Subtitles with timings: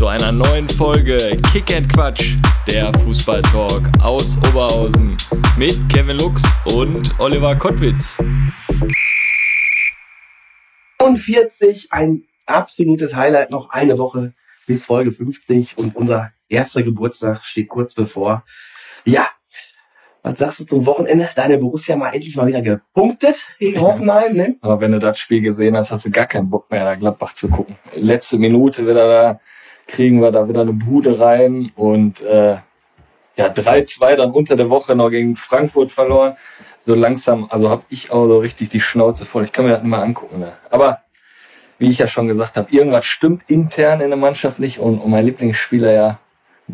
[0.00, 1.18] Zu einer neuen Folge
[1.52, 2.36] Kick and Quatsch,
[2.66, 5.18] der Fußballtalk aus Oberhausen
[5.58, 6.42] mit Kevin Lux
[6.74, 8.16] und Oliver Kottwitz.
[11.02, 14.32] 45, ein absolutes Highlight, noch eine Woche
[14.66, 18.44] bis Folge 50 und unser erster Geburtstag steht kurz bevor.
[19.04, 19.28] Ja,
[20.22, 21.28] was sagst du zum Wochenende?
[21.36, 24.56] Deine Borussia mal endlich mal wieder gepunktet gegen Hoffenheim, ne?
[24.62, 27.34] Aber wenn du das Spiel gesehen hast, hast du gar keinen Bock mehr, da Gladbach
[27.34, 27.76] zu gucken.
[27.94, 29.40] Letzte Minute wieder da,
[29.86, 32.58] kriegen wir da wieder eine Bude rein und äh,
[33.36, 36.36] ja, 3-2 dann unter der Woche noch gegen Frankfurt verloren.
[36.80, 39.44] So langsam, also habe ich auch so richtig die Schnauze voll.
[39.44, 40.40] Ich kann mir das nicht mal angucken.
[40.40, 40.52] Ne?
[40.70, 40.98] Aber
[41.78, 45.10] wie ich ja schon gesagt habe, irgendwas stimmt intern in der Mannschaft nicht und, und
[45.10, 46.18] mein Lieblingsspieler ja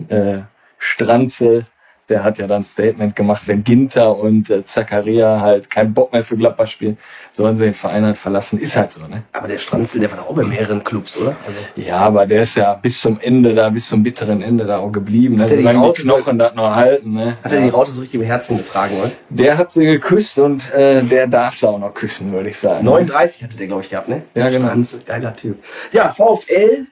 [0.08, 0.42] äh,
[0.78, 1.64] Stranzel,
[2.08, 6.12] der hat ja dann ein Statement gemacht, wenn Ginter und äh, Zakaria halt keinen Bock
[6.12, 6.98] mehr für Gladbach spielen,
[7.30, 8.60] sollen sie den Verein halt verlassen.
[8.60, 9.24] Ist halt so, ne?
[9.32, 11.36] Aber der Stranzel, der war doch auch bei mehreren Clubs, oder?
[11.44, 14.78] Also, Ja, aber der ist ja bis zum Ende da, bis zum bitteren Ende da
[14.78, 15.36] auch geblieben.
[15.36, 15.44] Ne?
[15.44, 17.36] Hat er die Raute die Knochen das noch halten, ne?
[17.42, 19.10] hat er die Raute so richtig im Herzen getragen, oder?
[19.30, 22.84] Der hat sie geküsst und äh, der darf sie auch noch küssen, würde ich sagen.
[22.84, 24.22] 39 hatte der, glaube ich, gehabt, ne?
[24.34, 24.68] Ja, genau.
[24.68, 25.62] Stranzel, geiler Typ.
[25.92, 26.86] Ja, VfL,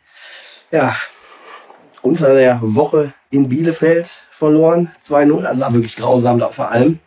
[0.73, 0.95] ja,
[2.05, 7.01] unter der Woche in Bielefeld verloren, 2-0, also war wirklich grausam da vor allem.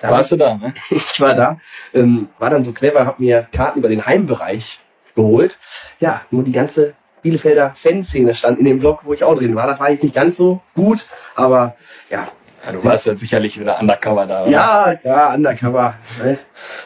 [0.00, 0.72] Da Warst du da, ne?
[0.90, 1.58] ich war da,
[1.92, 4.80] ähm, war dann so clever, habe mir Karten über den Heimbereich
[5.14, 5.58] geholt.
[6.00, 9.66] Ja, nur die ganze Bielefelder Fanszene stand in dem Blog, wo ich auch drin war.
[9.66, 11.04] Das war jetzt nicht ganz so gut,
[11.36, 11.76] aber
[12.10, 12.28] ja.
[12.64, 14.50] Ja, du warst ja sicherlich wieder undercover da, oder?
[14.50, 15.94] Ja, ja, undercover.
[16.22, 16.38] Ne?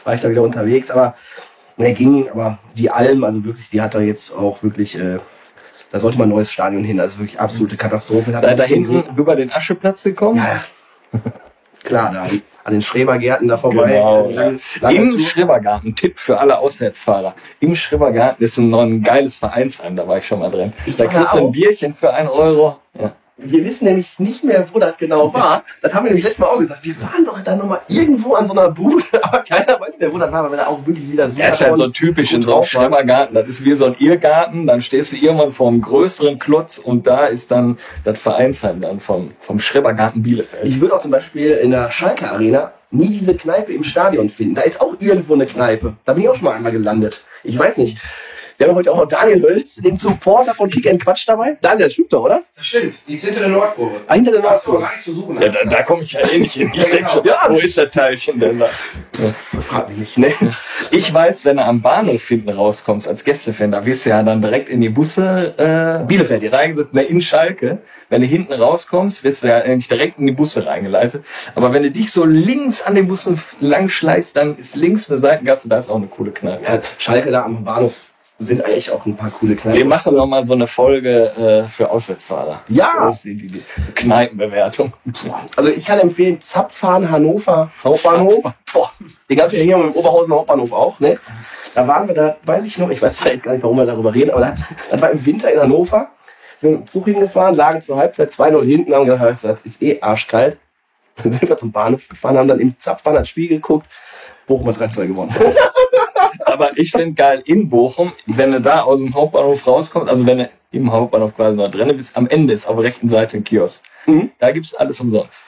[0.03, 1.15] War ich da wieder unterwegs, aber
[1.77, 5.19] ne, ging, aber die Alm, also wirklich, die hat da jetzt auch wirklich, äh,
[5.91, 8.31] da sollte mal ein neues Stadion hin, also wirklich absolute Katastrophe.
[8.31, 10.37] Da, da hinten über den Ascheplatz gekommen?
[10.37, 10.61] Ja.
[11.83, 12.41] Klar, da an-
[12.73, 13.87] den Schrebergärten da vorbei.
[13.93, 14.29] Genau.
[14.29, 15.19] Lang- lange Im Tour.
[15.21, 17.33] Schrebergarten, Tipp für alle Auswärtsfahrer.
[17.59, 20.73] Im Schrebergarten ist ein, ein geiles Vereinsheim, da war ich schon mal drin.
[20.85, 21.51] Ich Da kriegst du ein.
[21.51, 22.77] Bierchen für einen Euro.
[22.99, 23.13] Ja.
[23.41, 25.63] Wir wissen nämlich nicht mehr, wo das genau war.
[25.81, 26.83] Das haben wir nämlich letztes Mal auch gesagt.
[26.83, 30.17] Wir waren doch dann nochmal irgendwo an so einer Bude, aber keiner weiß mehr, wo
[30.17, 32.41] das war, weil wir da auch wirklich wieder so Ja, ist halt so typisch in
[32.41, 32.63] so einem.
[32.63, 33.33] Schrebergarten.
[33.35, 34.67] Das ist wie so ein Irrgarten.
[34.67, 38.99] Dann stehst du irgendwann vor einem größeren Klotz und da ist dann das Vereinsheim dann
[38.99, 40.65] vom, vom Schrebergarten Bielefeld.
[40.65, 44.55] Ich würde auch zum Beispiel in der Schalke Arena nie diese Kneipe im Stadion finden.
[44.55, 45.95] Da ist auch irgendwo eine Kneipe.
[46.05, 47.23] Da bin ich auch schon mal einmal gelandet.
[47.43, 47.97] Ich weiß nicht.
[48.59, 51.57] Wir haben heute auch noch Daniel Hölz, den Supporter von Kick and Quatsch dabei.
[51.61, 52.43] Daniel, das stimmt doch, oder?
[52.57, 53.95] Das stimmt, die ist hinter der Nordkurve.
[54.05, 54.81] Ah, hinter der Nordkurve.
[54.81, 55.41] gar nichts zu suchen.
[55.41, 56.69] Ja, da, da komme ich ja eh nicht hin.
[56.73, 57.09] Ich Ja, genau.
[57.09, 57.37] schon, Ja.
[57.47, 58.65] wo ist der Teilchen denn da?
[59.61, 60.51] Frag mich nicht, ne?
[60.91, 64.41] Ich weiß, wenn du am Bahnhof hinten rauskommst als Gästefan, da wirst du ja dann
[64.41, 66.53] direkt in die Busse äh, Bielefeld jetzt.
[66.53, 67.77] reingesetzt, ne, in Schalke.
[68.09, 71.23] Wenn du hinten rauskommst, wirst du ja eigentlich direkt in die Busse reingeleitet.
[71.55, 75.21] Aber wenn du dich so links an den Bussen lang schleißt, dann ist links eine
[75.21, 76.61] Seitengasse, da ist auch eine coole Kneipe.
[76.65, 77.93] Ja, Schalke da am Bahnhof
[78.39, 79.77] sind eigentlich auch ein paar coole Kneipen.
[79.77, 82.61] Wir machen noch mal so eine Folge äh, für Auswärtsfahrer.
[82.69, 82.93] Ja.
[83.01, 83.61] Das ist die, die, die
[83.95, 84.93] Kneipenbewertung.
[85.57, 88.53] Also ich kann empfehlen, Zapfhahn Hannover Hauptbahnhof.
[88.73, 88.91] Boah,
[89.29, 91.19] den gab es ja hier im Oberhausen Hauptbahnhof auch, ne?
[91.75, 93.85] Da waren wir da, weiß ich noch, ich weiß zwar jetzt gar nicht, warum wir
[93.85, 96.09] darüber reden, aber das, das war im Winter in Hannover.
[96.61, 100.01] Sind mit dem Zug hingefahren, lagen zur Halbzeit 2-0 hinten, haben gedacht, das ist eh
[100.01, 100.57] arschkalt.
[101.15, 103.87] Dann sind wir zum Bahnhof gefahren, haben dann im Zapfhahn das Spiel geguckt.
[104.47, 105.35] Bochum hat 3-2 gewonnen.
[106.59, 110.39] Aber ich finde geil in Bochum, wenn du da aus dem Hauptbahnhof rauskommst, also wenn
[110.39, 113.45] du im Hauptbahnhof quasi noch drin bist, am Ende ist auf der rechten Seite ein
[113.45, 113.85] Kiosk.
[114.05, 114.31] Mhm.
[114.39, 115.41] Da gibt's alles umsonst.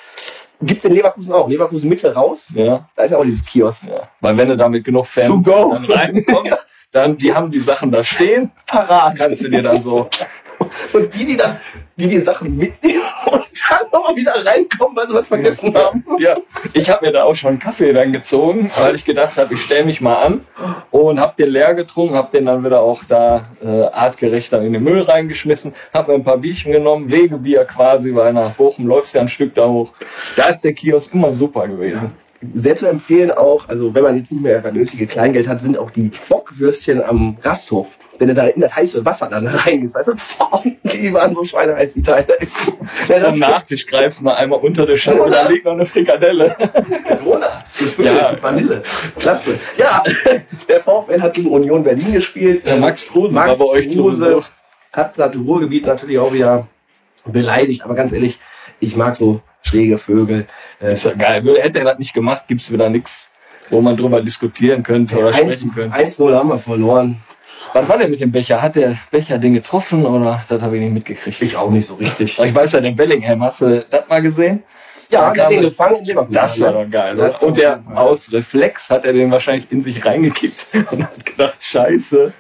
[0.61, 1.49] Gibt's in Leverkusen auch.
[1.49, 3.89] Leverkusen Mitte raus, Ja, da ist ja auch dieses Kiosk.
[3.89, 4.07] ja.
[4.21, 8.05] Weil wenn du da mit genug Fans dann reinkommst, dann die haben die Sachen da
[8.05, 9.17] stehen, Parat.
[9.17, 10.07] kannst du dir dann so.
[10.93, 11.59] Und die, die dann,
[11.97, 16.03] die die Sachen mitnehmen und dann nochmal wieder reinkommen, weil sie was vergessen haben.
[16.19, 16.37] Ja,
[16.73, 19.61] ich habe mir da auch schon einen Kaffee dann gezogen, weil ich gedacht habe, ich
[19.61, 20.45] stelle mich mal an
[20.91, 24.73] und habe den leer getrunken, habe den dann wieder auch da äh, artgerecht dann in
[24.73, 29.15] den Müll reingeschmissen, habe mir ein paar Bierchen genommen, Wegebier quasi, weil nach Bochum läufst
[29.15, 29.91] ja ein Stück da hoch.
[30.35, 32.13] Da ist der Kiosk immer super gewesen.
[32.55, 35.77] Sehr zu empfehlen auch, also wenn man jetzt nicht mehr das nötige Kleingeld hat, sind
[35.77, 37.87] auch die Bockwürstchen am Rasthof.
[38.21, 41.93] Wenn du da in das heiße Wasser dann reingehst, weißt du, die waren so schweineheiß,
[41.93, 42.27] die Teile.
[43.19, 46.55] Zum Nachtisch greifst mal einmal unter der Scheibe, da liegt noch eine Frikadelle.
[47.25, 47.95] Donuts.
[47.97, 48.13] Ja.
[48.13, 48.35] Ja.
[48.39, 48.83] Vanille.
[49.17, 49.57] Klasse.
[49.75, 50.03] Ja,
[50.69, 52.63] der VfL hat gegen Union Berlin gespielt.
[52.63, 54.49] Der Max Kruse Max war bei euch zu Kruse Besuch.
[54.93, 56.67] hat das Ruhrgebiet natürlich auch wieder
[57.25, 57.83] beleidigt.
[57.83, 58.39] Aber ganz ehrlich,
[58.79, 60.45] ich mag so schräge Vögel.
[60.79, 61.43] Äh, Ist ja geil.
[61.59, 63.31] Hätte er das nicht gemacht, gibt's wieder nix
[63.71, 65.97] wo man drüber diskutieren könnte oder 1 sprechen könnte.
[65.97, 67.21] 1-0 haben wir verloren.
[67.73, 68.61] Was war denn mit dem Becher?
[68.61, 71.41] Hat der Becher den getroffen oder das habe ich nicht mitgekriegt?
[71.41, 72.37] Ich auch nicht so richtig.
[72.39, 74.63] Ich weiß ja, den Bellingham, hast du das mal gesehen?
[75.09, 76.33] Ja, hat kam den gefangen in Leverkusen.
[76.33, 77.17] Das war doch geil.
[77.17, 77.43] Ja, Oder?
[77.43, 82.31] Und der aus Reflex hat er den wahrscheinlich in sich reingekickt und hat gedacht, scheiße.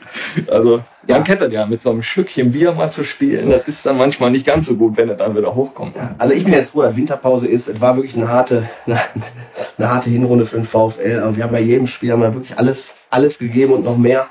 [0.49, 1.15] Also, Ja.
[1.15, 3.97] man kennt das ja, mit so einem Stückchen Bier mal zu spielen, das ist dann
[3.97, 5.95] manchmal nicht ganz so gut, wenn er dann wieder hochkommt.
[6.17, 7.67] Also ich bin jetzt froh, dass Winterpause ist.
[7.67, 8.99] Es war wirklich eine harte, eine,
[9.77, 11.19] eine harte Hinrunde für den VfL.
[11.23, 14.27] Aber wir haben bei jedem Spiel haben wir wirklich alles, alles gegeben und noch mehr.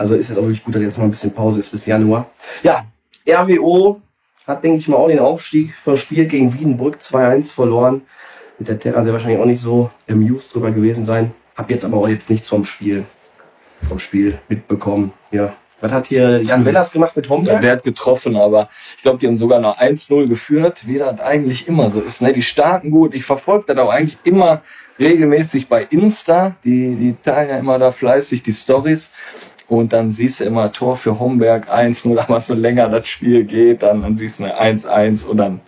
[0.00, 2.30] Also ist jetzt auch wirklich gut, dass jetzt mal ein bisschen Pause ist bis Januar.
[2.62, 2.86] Ja,
[3.28, 4.00] RWO
[4.46, 8.00] hat, denke ich mal, auch den Aufstieg verspielt gegen Wiedenbrück 2-1 verloren.
[8.58, 11.34] Mit der Terra sehr wahrscheinlich auch nicht so amused drüber gewesen sein.
[11.54, 13.04] Hab jetzt aber auch jetzt nichts vom Spiel,
[13.86, 15.12] vom Spiel mitbekommen.
[15.32, 15.52] Ja.
[15.82, 17.60] Was hat hier Jan Wellers gemacht mit Ja, Homberg?
[17.60, 21.68] der hat getroffen, aber ich glaube, die haben sogar noch 1-0 geführt, wie das eigentlich
[21.68, 22.22] immer so ist.
[22.22, 22.32] Ne?
[22.32, 23.14] Die starten gut.
[23.14, 24.62] Ich verfolge das auch eigentlich immer
[24.98, 26.56] regelmäßig bei Insta.
[26.64, 29.12] Die, die teilen ja immer da fleißig die Stories.
[29.70, 33.84] Und dann siehst du immer Tor für Homberg 1-0, aber so länger das Spiel geht,
[33.84, 35.60] dann, dann siehst du eine 1-1 und dann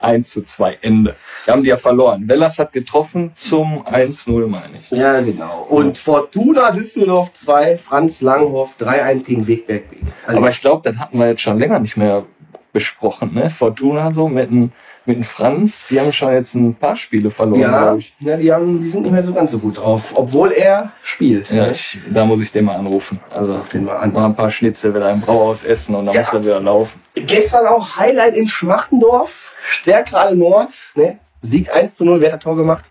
[0.00, 1.14] 1 zu 2 Ende.
[1.44, 2.26] Da haben die ja verloren.
[2.26, 4.90] Wellers hat getroffen zum 1-0, meine ich.
[4.90, 5.66] Ja, genau.
[5.68, 9.82] Und Fortuna Düsseldorf 2, Franz Langhoff 3-1 gegen Wegberg.
[10.26, 12.24] Also, Aber ich glaube, das hatten wir jetzt schon länger nicht mehr
[12.72, 13.50] besprochen, ne?
[13.50, 14.72] Fortuna so mit dem,
[15.06, 18.14] mit dem Franz, die haben schon jetzt ein paar Spiele verloren, ja, glaube ich.
[18.20, 21.50] ja die, haben, die sind nicht mehr so ganz so gut drauf, obwohl er spielt.
[21.50, 21.72] Ja, ne?
[21.72, 23.20] ich, da muss ich den mal anrufen.
[23.30, 24.12] Also Ruf den mal an.
[24.12, 26.22] mal ein paar Schnitzel wieder im Brauhaus essen und dann Ja.
[26.22, 27.00] muss er wieder laufen.
[27.14, 31.18] Gestern auch Highlight in Schmachtendorf, Stärkrade Nord, ne?
[31.42, 32.84] Sieg 1 zu 0, wer hat das Tor gemacht?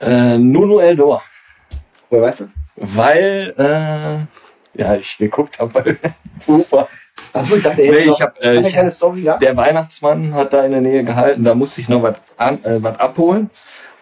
[0.00, 1.22] Äh, Nuno Eldor,
[2.10, 2.48] Woher weißt du?
[2.76, 5.96] weil äh, ja ich geguckt habe.
[6.46, 6.88] Ufer.
[7.40, 9.42] Achso, ich dachte, Nee, ich hab, äh, ich- keine Story gehabt?
[9.42, 12.98] Der Weihnachtsmann hat da in der Nähe gehalten, da musste ich noch was äh, was
[12.98, 13.50] abholen.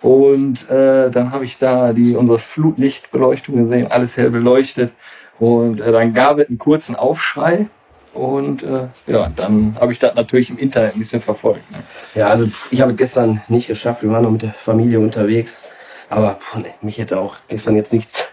[0.03, 4.93] Und äh, dann habe ich da die unsere Flutlichtbeleuchtung gesehen, alles hell beleuchtet.
[5.39, 7.67] Und äh, dann gab es einen kurzen Aufschrei.
[8.13, 11.69] Und äh, ja, dann habe ich das natürlich im Internet ein bisschen verfolgt.
[11.73, 11.79] Ne?
[12.15, 14.03] Ja, also ich habe es gestern nicht geschafft.
[14.03, 15.67] Wir waren noch mit der Familie unterwegs.
[16.11, 18.31] Aber puh, nee, mich hätte auch gestern jetzt nichts,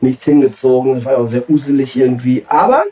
[0.00, 0.96] nichts hingezogen.
[0.96, 2.44] Es war ja auch sehr uselig irgendwie.
[2.48, 2.82] Aber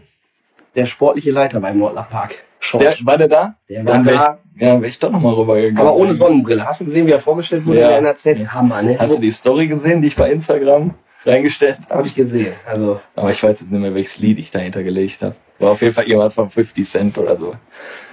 [0.77, 2.35] der sportliche Leiter beim Nordler Park,
[2.75, 3.55] Der, war der da?
[3.69, 4.39] der war Dann wäre da.
[4.55, 5.79] ich, ja, wär ich doch nochmal rübergegangen.
[5.79, 6.65] Aber ohne Sonnenbrille.
[6.65, 7.97] Hast du gesehen, wie er vorgestellt wurde Ja.
[7.97, 8.53] in der NRZ?
[8.55, 8.97] Hammer, ne?
[8.99, 10.95] Hast du die Story gesehen, die ich bei Instagram
[11.25, 11.95] reingestellt habe?
[11.99, 12.53] Habe ich gesehen.
[12.67, 15.35] Also, Aber ich weiß jetzt nicht mehr, welches Lied ich dahinter gelegt habe.
[15.59, 17.55] War auf jeden Fall irgendwas von 50 Cent oder so.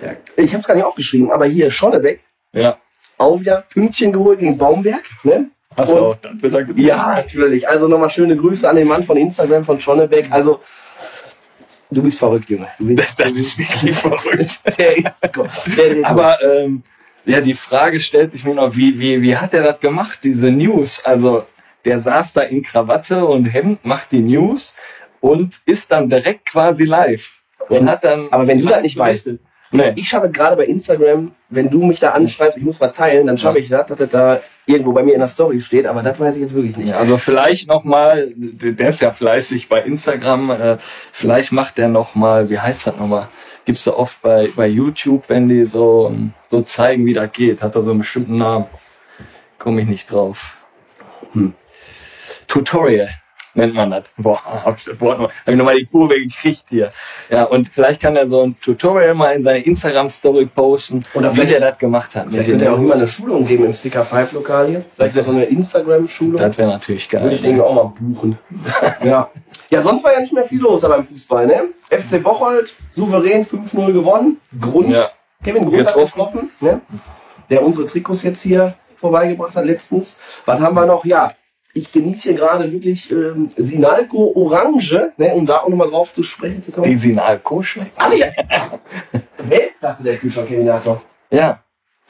[0.02, 0.12] ja.
[0.38, 2.22] ich habe es gar nicht aufgeschrieben, aber hier Schonnebeck,
[2.54, 2.78] Ja.
[3.18, 5.04] auch wieder Pünktchen geholt gegen Baumberg.
[5.24, 5.50] Ne?
[5.76, 6.86] Hast du Und- auch dann wieder gesehen?
[6.86, 7.68] Ja, natürlich.
[7.68, 10.28] Also nochmal schöne Grüße an den Mann von Instagram von Schonnebeck.
[10.32, 10.60] Also,
[11.94, 12.68] du bist verrückt, Junge.
[12.80, 14.60] Du bist, Das ist wirklich verrückt.
[14.78, 15.30] der ist,
[15.78, 16.84] der ist Aber ähm,
[17.26, 20.52] ja, die Frage stellt sich mir noch, wie, wie, wie hat er das gemacht, diese
[20.52, 21.04] News?
[21.06, 21.46] Also
[21.86, 24.76] der saß da in Krawatte und Hemd, macht die News
[25.22, 27.40] und ist dann direkt quasi live.
[27.70, 29.40] Und hat dann Aber wenn du das nicht weißt.
[29.72, 29.94] Nee.
[29.96, 33.38] Ich schaffe gerade bei Instagram, wenn du mich da anschreibst, ich muss was teilen, dann
[33.38, 36.20] schaffe ich das, dass das da irgendwo bei mir in der Story steht, aber das
[36.20, 36.94] weiß ich jetzt wirklich nicht.
[36.94, 42.60] Also vielleicht nochmal, der ist ja fleißig bei Instagram, äh, vielleicht macht der nochmal, wie
[42.60, 43.30] heißt das nochmal,
[43.66, 46.16] gibt's da oft bei, bei YouTube, wenn die so,
[46.50, 48.66] so zeigen, wie das geht, hat er so einen bestimmten Namen.
[49.60, 50.58] Komme ich nicht drauf.
[51.34, 51.54] Hm.
[52.48, 53.10] Tutorial
[53.56, 54.04] nennt man das.
[54.18, 56.92] Boah, hab ich noch, hab ich nochmal die Kurve gekriegt hier.
[57.30, 61.46] Ja, und vielleicht kann er so ein Tutorial mal in seine Instagram-Story posten, Oder wie
[61.46, 62.28] der das gemacht hat.
[62.30, 63.08] Vielleicht könnte er auch immer eine.
[63.08, 64.86] Schulung geben im Sticker 5 Lokal hier.
[64.96, 66.38] Vielleicht wäre so eine Instagram-Schulung.
[66.42, 67.24] Das wäre natürlich geil.
[67.24, 68.38] Würde ich denke auch mal buchen.
[69.04, 69.30] ja.
[69.70, 71.70] Ja, sonst war ja nicht mehr viel los da beim Fußball, ne?
[71.90, 74.40] FC Bocholt, souverän 5-0 gewonnen.
[74.60, 75.10] Grund, Ja.
[75.44, 76.82] Kevin Grund hat getroffen, ne?
[77.50, 80.20] Der unsere Trikots jetzt hier vorbeigebracht hat letztens.
[80.46, 81.04] Was haben wir noch?
[81.06, 81.34] Ja,
[81.74, 85.34] ich genieße hier gerade wirklich ähm, Sinalco Orange, ne?
[85.34, 86.90] Um da auch nochmal drauf zu sprechen zu kommen.
[86.90, 87.92] Die Sinalco schmeckt.
[87.98, 88.28] Ah, ja.
[89.38, 91.02] Weltklasse der Kühlschrank-Terminator.
[91.32, 91.64] Ja,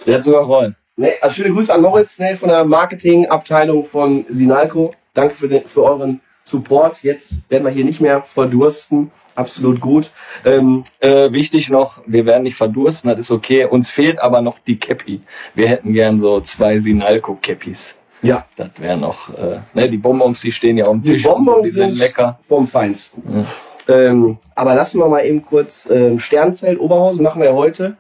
[0.05, 0.75] der hat sogar Rollen.
[0.95, 4.93] Ne, also schöne Grüße an Moritz ne, von der Marketingabteilung von Sinalco.
[5.13, 7.01] Danke für, den, für euren Support.
[7.01, 9.11] Jetzt werden wir hier nicht mehr verdursten.
[9.35, 10.11] Absolut gut.
[10.45, 13.65] Ähm, Äh, wichtig noch, wir werden nicht verdursten, das ist okay.
[13.65, 15.21] Uns fehlt aber noch die Cappy.
[15.55, 17.97] Wir hätten gern so zwei Sinalco-Cappys.
[18.23, 21.25] Ja, Das wäre noch, äh, ne, die Bonbons, die stehen ja auf dem die Tisch.
[21.25, 22.39] und so, Bonbons die sind lecker.
[22.41, 23.21] vom Feinsten.
[23.87, 23.95] Ja.
[23.95, 27.97] Ähm, aber lassen wir mal eben kurz ähm, Sternzelt Oberhausen machen wir ja heute.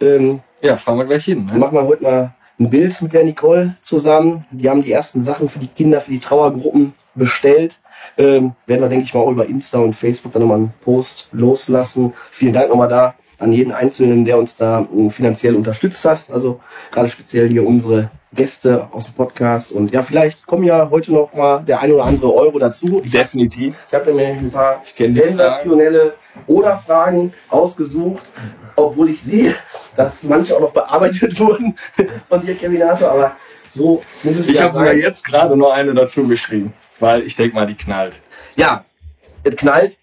[0.00, 1.46] Ähm, Ja, fahren wir gleich hin.
[1.50, 1.58] Ne?
[1.58, 4.44] machen wir heute mal ein Bild mit der Nicole zusammen.
[4.50, 7.80] Die haben die ersten Sachen für die Kinder, für die Trauergruppen bestellt.
[8.18, 11.28] Ähm, werden wir, denke ich mal, auch über Insta und Facebook dann nochmal einen Post
[11.32, 12.12] loslassen.
[12.30, 16.24] Vielen Dank nochmal da an jeden Einzelnen, der uns da äh, finanziell unterstützt hat.
[16.30, 19.72] Also gerade speziell hier unsere Gäste aus dem Podcast.
[19.72, 23.02] Und ja, vielleicht kommen ja heute noch mal der ein oder andere Euro dazu.
[23.04, 23.74] Ich, Definitiv.
[23.88, 26.14] ich habe mir ein paar sensationelle
[26.46, 28.22] Oder-Fragen ausgesucht,
[28.76, 29.54] obwohl ich sehe,
[29.96, 31.76] dass manche auch noch bearbeitet wurden
[32.28, 33.10] von dir, Kevinator.
[33.10, 33.36] Aber
[33.70, 37.36] so muss es Ich ja habe sogar jetzt gerade noch eine dazu geschrieben, weil ich
[37.36, 38.20] denke mal, die knallt.
[38.56, 38.84] Ja,
[39.44, 39.98] es knallt.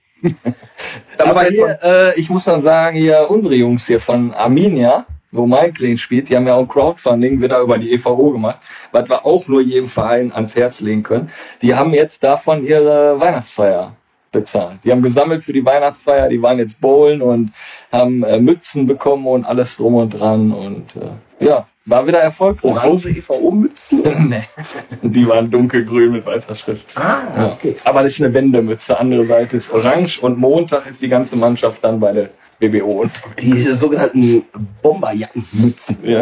[1.17, 5.45] Da Aber hier, äh, ich muss dann sagen, hier unsere Jungs hier von Arminia, wo
[5.45, 8.59] mein Clean spielt, die haben ja auch ein Crowdfunding wieder über die EVO gemacht,
[8.91, 11.31] was wir auch nur jedem Verein ans Herz legen können.
[11.61, 13.95] Die haben jetzt davon ihre Weihnachtsfeier
[14.31, 14.79] bezahlt.
[14.83, 17.51] Die haben gesammelt für die Weihnachtsfeier, die waren jetzt bowlen und
[17.91, 22.63] haben äh, Mützen bekommen und alles drum und dran und äh, ja, war wieder erfolgreich.
[22.72, 24.01] Orange EVO-Mützen?
[24.29, 24.43] nee,
[25.01, 26.86] die waren dunkelgrün mit weißer Schrift.
[26.96, 27.51] Ah, Ja.
[27.53, 27.75] okay.
[27.84, 29.00] Aber das ist eine Wendemütze.
[29.00, 32.29] Andere Seite ist orange und Montag ist die ganze Mannschaft dann bei der
[32.60, 33.05] BBO.
[33.41, 34.43] Diese sogenannten
[34.81, 35.98] Bomberjackenmützen.
[36.03, 36.22] Ja.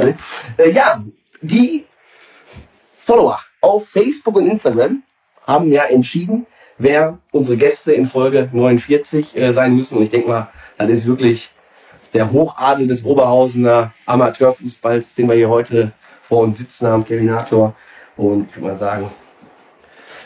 [0.58, 1.04] Äh, ja,
[1.42, 1.86] die
[3.06, 5.04] Follower auf Facebook und Instagram
[5.46, 6.46] haben ja entschieden,
[6.78, 9.98] wer unsere Gäste in Folge 49 äh, sein müssen.
[9.98, 11.52] Und ich denke mal, das ist wirklich
[12.14, 17.76] der Hochadel des Oberhausener Amateurfußballs, den wir hier heute vor uns sitzen haben, Kevinator.
[18.16, 19.10] Und ich würde mal sagen,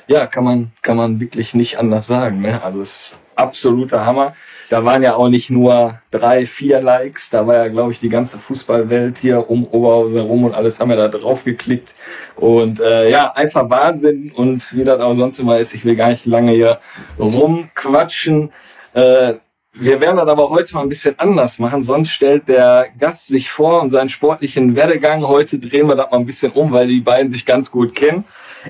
[0.08, 2.42] ja, kann man, kann man wirklich nicht anders sagen.
[2.42, 2.62] Ne?
[2.64, 4.34] Also es ist absoluter Hammer.
[4.70, 8.10] Da waren ja auch nicht nur drei, vier Likes, da war ja, glaube ich, die
[8.10, 11.96] ganze Fußballwelt hier um Oberhausen herum und alles haben wir da drauf geklickt.
[12.36, 14.32] Und äh, ja, einfach Wahnsinn.
[14.34, 16.80] Und wie das auch sonst immer ist, ich will gar nicht lange hier
[17.20, 18.52] rumquatschen.
[18.94, 19.36] Äh,
[19.74, 21.82] wir werden das aber heute mal ein bisschen anders machen.
[21.82, 25.25] Sonst stellt der Gast sich vor und seinen sportlichen Werdegang.
[25.25, 28.25] Heute drehen wir das mal ein bisschen um, weil die beiden sich ganz gut kennen.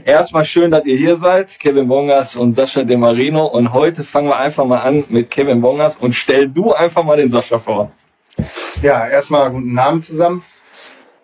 [0.06, 3.46] Erstmal schön, dass ihr hier seid, Kevin Bongas und Sascha De Marino.
[3.46, 7.18] Und heute fangen wir einfach mal an mit Kevin Bongas und stell du einfach mal
[7.18, 7.92] den Sascha vor.
[8.82, 10.44] Ja, erstmal guten Abend zusammen.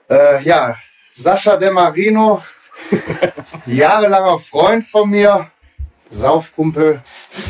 [0.09, 0.75] Äh, ja,
[1.13, 2.43] Sascha De Marino,
[3.67, 5.51] jahrelanger Freund von mir,
[6.09, 7.01] Saufkumpel,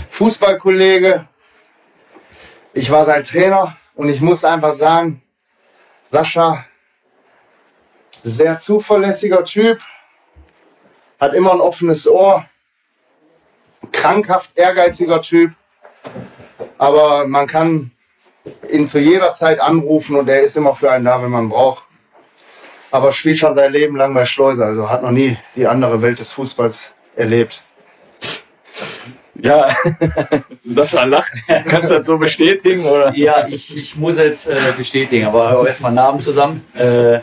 [0.10, 1.26] Fußballkollege.
[2.78, 5.24] Ich war sein Trainer und ich muss einfach sagen,
[6.12, 6.64] Sascha,
[8.22, 9.80] sehr zuverlässiger Typ,
[11.20, 12.46] hat immer ein offenes Ohr,
[13.92, 15.54] krankhaft ehrgeiziger Typ,
[16.78, 17.90] aber man kann
[18.70, 21.84] ihn zu jeder Zeit anrufen und er ist immer für einen da, wenn man braucht.
[22.92, 26.20] Aber spielt schon sein Leben lang bei Schleuse, also hat noch nie die andere Welt
[26.20, 27.64] des Fußballs erlebt.
[29.42, 29.76] Ja,
[30.66, 31.32] Sascha lacht.
[31.48, 32.86] Kannst du das so bestätigen?
[32.86, 33.14] Oder?
[33.16, 36.66] Ja, ich, ich muss jetzt äh, bestätigen, aber erstmal Namen zusammen.
[36.74, 37.20] Äh,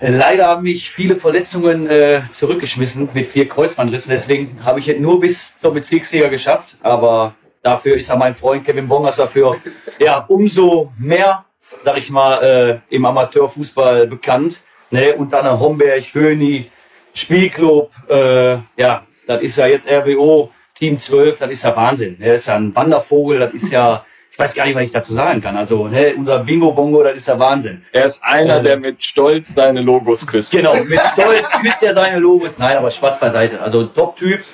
[0.00, 5.20] leider haben mich viele Verletzungen äh, zurückgeschmissen mit vier Kreuzbandrissen, deswegen habe ich es nur
[5.20, 9.56] bis zur Bezirksliga geschafft, aber dafür ist ja mein Freund Kevin Bongers dafür
[9.98, 11.44] ja umso mehr,
[11.84, 14.60] sag ich mal, äh, im Amateurfußball bekannt.
[14.90, 15.14] Ne?
[15.14, 16.70] Unter anderem Homberg, Höni,
[17.14, 20.50] Spielclub, äh, ja, das ist ja jetzt RWO,
[20.84, 22.18] Team 12, das ist ja Wahnsinn.
[22.20, 25.14] Er ist ja ein Wandervogel, das ist ja, ich weiß gar nicht, was ich dazu
[25.14, 25.56] sagen kann.
[25.56, 27.82] Also, ne, unser Bingo-Bongo, das ist ja Wahnsinn.
[27.90, 30.52] Er ist einer, der mit Stolz seine Logos küsst.
[30.52, 32.58] Genau, mit Stolz küsst er seine Logos.
[32.58, 33.62] Nein, aber Spaß beiseite.
[33.62, 34.44] Also Top-Typ.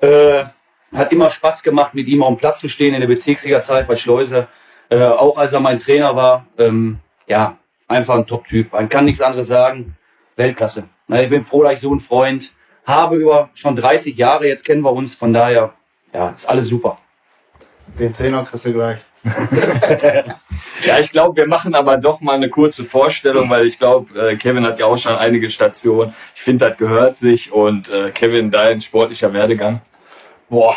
[0.00, 0.44] Äh,
[0.94, 3.96] hat immer Spaß gemacht, mit ihm auf dem Platz zu stehen in der Bezirksliga-Zeit bei
[3.96, 4.48] Schleuse.
[4.88, 6.46] Äh, auch als er mein Trainer war.
[6.56, 8.72] Ähm, ja, einfach ein Top-Typ.
[8.72, 9.98] Man kann nichts anderes sagen.
[10.36, 10.84] Weltklasse.
[11.08, 14.46] Na, ich bin froh, dass ich so einen Freund habe über schon 30 Jahre.
[14.46, 15.14] Jetzt kennen wir uns.
[15.14, 15.72] Von daher,
[16.12, 16.98] ja, ist alles super.
[17.98, 18.98] Den Zehner kriegst du gleich.
[20.84, 24.36] Ja, ich glaube, wir machen aber doch mal eine kurze Vorstellung, weil ich glaube, äh,
[24.36, 26.14] Kevin hat ja auch schon einige Stationen.
[26.34, 27.52] Ich finde, das gehört sich.
[27.52, 29.80] Und äh, Kevin, dein sportlicher Werdegang?
[30.50, 30.76] Boah,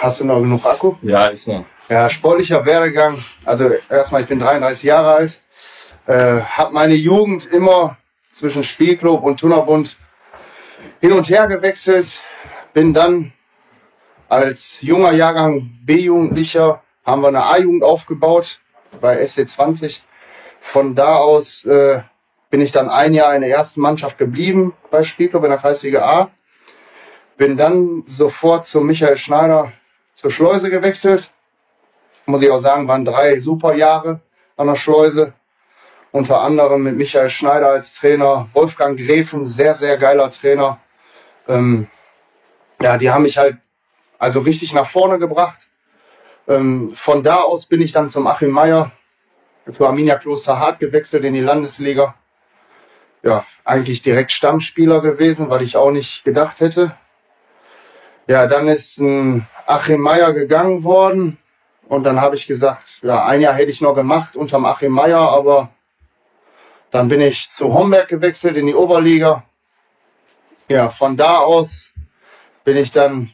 [0.00, 0.94] hast du noch genug Akku?
[1.02, 1.66] Ja, ist noch.
[1.90, 3.18] Ja, sportlicher Werdegang.
[3.44, 5.40] Also erstmal, ich bin 33 Jahre alt,
[6.06, 7.98] äh, habe meine Jugend immer
[8.32, 9.96] zwischen Spielclub und Turnerbund
[11.00, 12.22] hin und her gewechselt.
[12.72, 13.32] Bin dann
[14.28, 18.60] als junger Jahrgang B-Jugendlicher haben wir eine A-Jugend aufgebaut
[19.00, 20.00] bei SC20.
[20.60, 22.02] Von da aus äh,
[22.50, 26.02] bin ich dann ein Jahr in der ersten Mannschaft geblieben bei Spielclub in der Kreisliga
[26.02, 26.30] A.
[27.36, 29.72] Bin dann sofort zu Michael Schneider
[30.14, 31.30] zur Schleuse gewechselt
[32.28, 34.20] muss ich auch sagen, waren drei super Jahre
[34.56, 35.32] an der Schleuse.
[36.10, 40.80] Unter anderem mit Michael Schneider als Trainer, Wolfgang Gräfen, sehr, sehr geiler Trainer.
[41.46, 41.88] Ähm,
[42.80, 43.58] ja, die haben mich halt
[44.18, 45.68] also richtig nach vorne gebracht.
[46.46, 48.92] Ähm, von da aus bin ich dann zum Achim Meyer,
[49.70, 52.14] zu Arminia Kloster Hart gewechselt in die Landesliga.
[53.22, 56.96] Ja, eigentlich direkt Stammspieler gewesen, weil ich auch nicht gedacht hätte.
[58.26, 61.38] Ja, dann ist ein Achim Meyer gegangen worden
[61.88, 65.20] Und dann habe ich gesagt, ja, ein Jahr hätte ich noch gemacht unterm Achim Meyer,
[65.20, 65.70] aber
[66.90, 69.44] dann bin ich zu Homberg gewechselt in die Oberliga.
[70.68, 71.92] Ja, von da aus
[72.64, 73.30] bin ich dann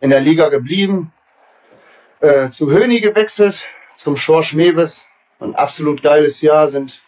[0.00, 1.12] in der Liga geblieben,
[2.20, 5.06] äh, zu Höni gewechselt, zum Schorsch Mewes.
[5.38, 7.02] Ein absolut geiles Jahr, sind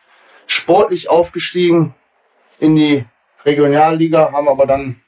[0.47, 1.95] sportlich aufgestiegen
[2.59, 3.05] in die
[3.45, 5.01] Regionalliga, haben aber dann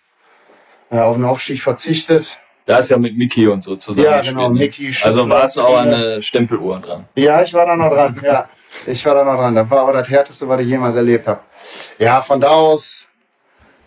[0.91, 2.41] ja, auf den Aufstieg verzichtet.
[2.67, 4.07] Da ist ja mit Mickey und so zusammen.
[4.07, 4.61] Ja, genau, ne?
[4.61, 7.09] Mickey, Also warst du auch an der Stempeluhr dran.
[7.15, 8.49] Ja, ich war da noch dran, ja.
[8.87, 9.55] Ich war da noch dran.
[9.55, 11.41] Das war aber das Härteste, was ich jemals erlebt habe.
[11.99, 13.07] Ja, von da aus,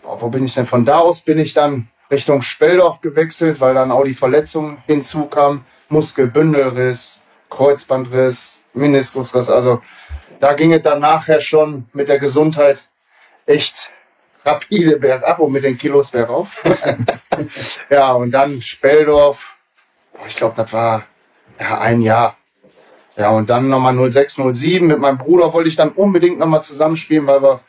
[0.02, 0.66] boah, wo bin ich denn?
[0.66, 5.64] Von da aus bin ich dann Richtung Speldorf gewechselt, weil dann auch die Verletzung hinzukam.
[5.88, 9.50] Muskelbündelriss, Kreuzbandriss, Meniskusriss.
[9.50, 9.82] Also
[10.40, 12.88] da ging es dann nachher schon mit der Gesundheit
[13.46, 13.90] echt
[14.44, 16.62] rapide bergab und mit den Kilos bergauf.
[17.90, 19.56] ja, und dann Speldorf.
[20.26, 21.04] Ich glaube, das war
[21.58, 22.36] ja ein Jahr.
[23.16, 24.86] Ja, und dann nochmal 06, 07.
[24.86, 27.60] Mit meinem Bruder wollte ich dann unbedingt nochmal zusammenspielen, weil wir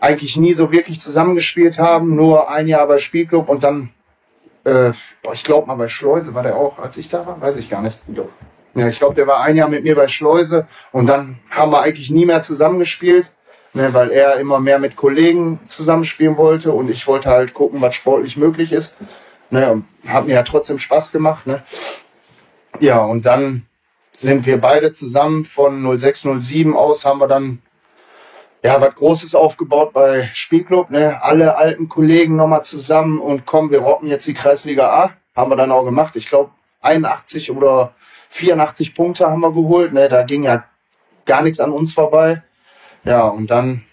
[0.00, 2.16] eigentlich nie so wirklich zusammengespielt haben.
[2.16, 3.90] Nur ein Jahr bei Spielclub und dann,
[4.64, 7.56] äh, boah, ich glaube mal bei Schleuse war der auch, als ich da war, weiß
[7.56, 7.98] ich gar nicht.
[8.74, 11.82] Ja, ich glaube, der war ein Jahr mit mir bei Schleuse und dann haben wir
[11.82, 13.30] eigentlich nie mehr zusammengespielt,
[13.74, 17.94] ne, weil er immer mehr mit Kollegen zusammenspielen wollte und ich wollte halt gucken, was
[17.94, 18.96] sportlich möglich ist.
[19.50, 21.46] Ne, und hat mir ja trotzdem Spaß gemacht.
[21.46, 21.62] Ne.
[22.80, 23.66] Ja, und dann
[24.12, 27.62] sind wir beide zusammen von 0607 aus, haben wir dann
[28.62, 31.22] ja was Großes aufgebaut bei Spielclub, ne?
[31.22, 35.10] Alle alten Kollegen nochmal zusammen und komm, wir rocken jetzt die Kreisliga A.
[35.34, 36.14] Haben wir dann auch gemacht.
[36.16, 36.50] Ich glaube
[36.82, 37.94] 81 oder
[38.30, 40.08] 84 Punkte haben wir geholt, ne?
[40.08, 40.64] Da ging ja
[41.24, 42.42] gar nichts an uns vorbei.
[43.04, 43.84] Ja, und dann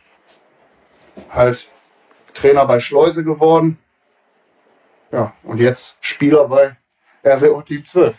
[1.29, 1.67] halt
[2.33, 3.79] Trainer bei Schleuse geworden.
[5.11, 6.77] Ja, und jetzt Spieler bei
[7.25, 8.15] RWO Team 12.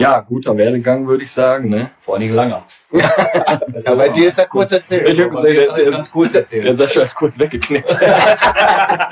[0.00, 1.68] Ja, guter Werdegang, würde ich sagen.
[1.68, 1.90] Ne?
[2.00, 2.64] Vor allen Dingen langer.
[2.90, 3.60] Ja,
[3.94, 5.06] bei dir ist ja kurz erzählt.
[5.06, 6.74] Ich habe gesehen, der, der, ganz kurz der erzählt.
[6.74, 7.90] Sascha ist kurz weggeknickt.
[8.00, 9.10] ja,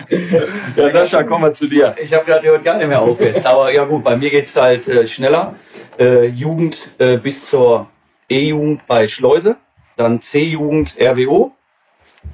[0.90, 1.94] Sascha, komm mal zu dir.
[2.00, 3.44] Ich habe gerade hört gar nicht mehr auf jetzt.
[3.46, 5.56] Aber ja gut, bei mir geht's halt äh, schneller.
[5.98, 7.90] Äh, Jugend äh, bis zur
[8.30, 9.56] E-Jugend bei Schleuse,
[9.98, 11.52] dann C-Jugend RWO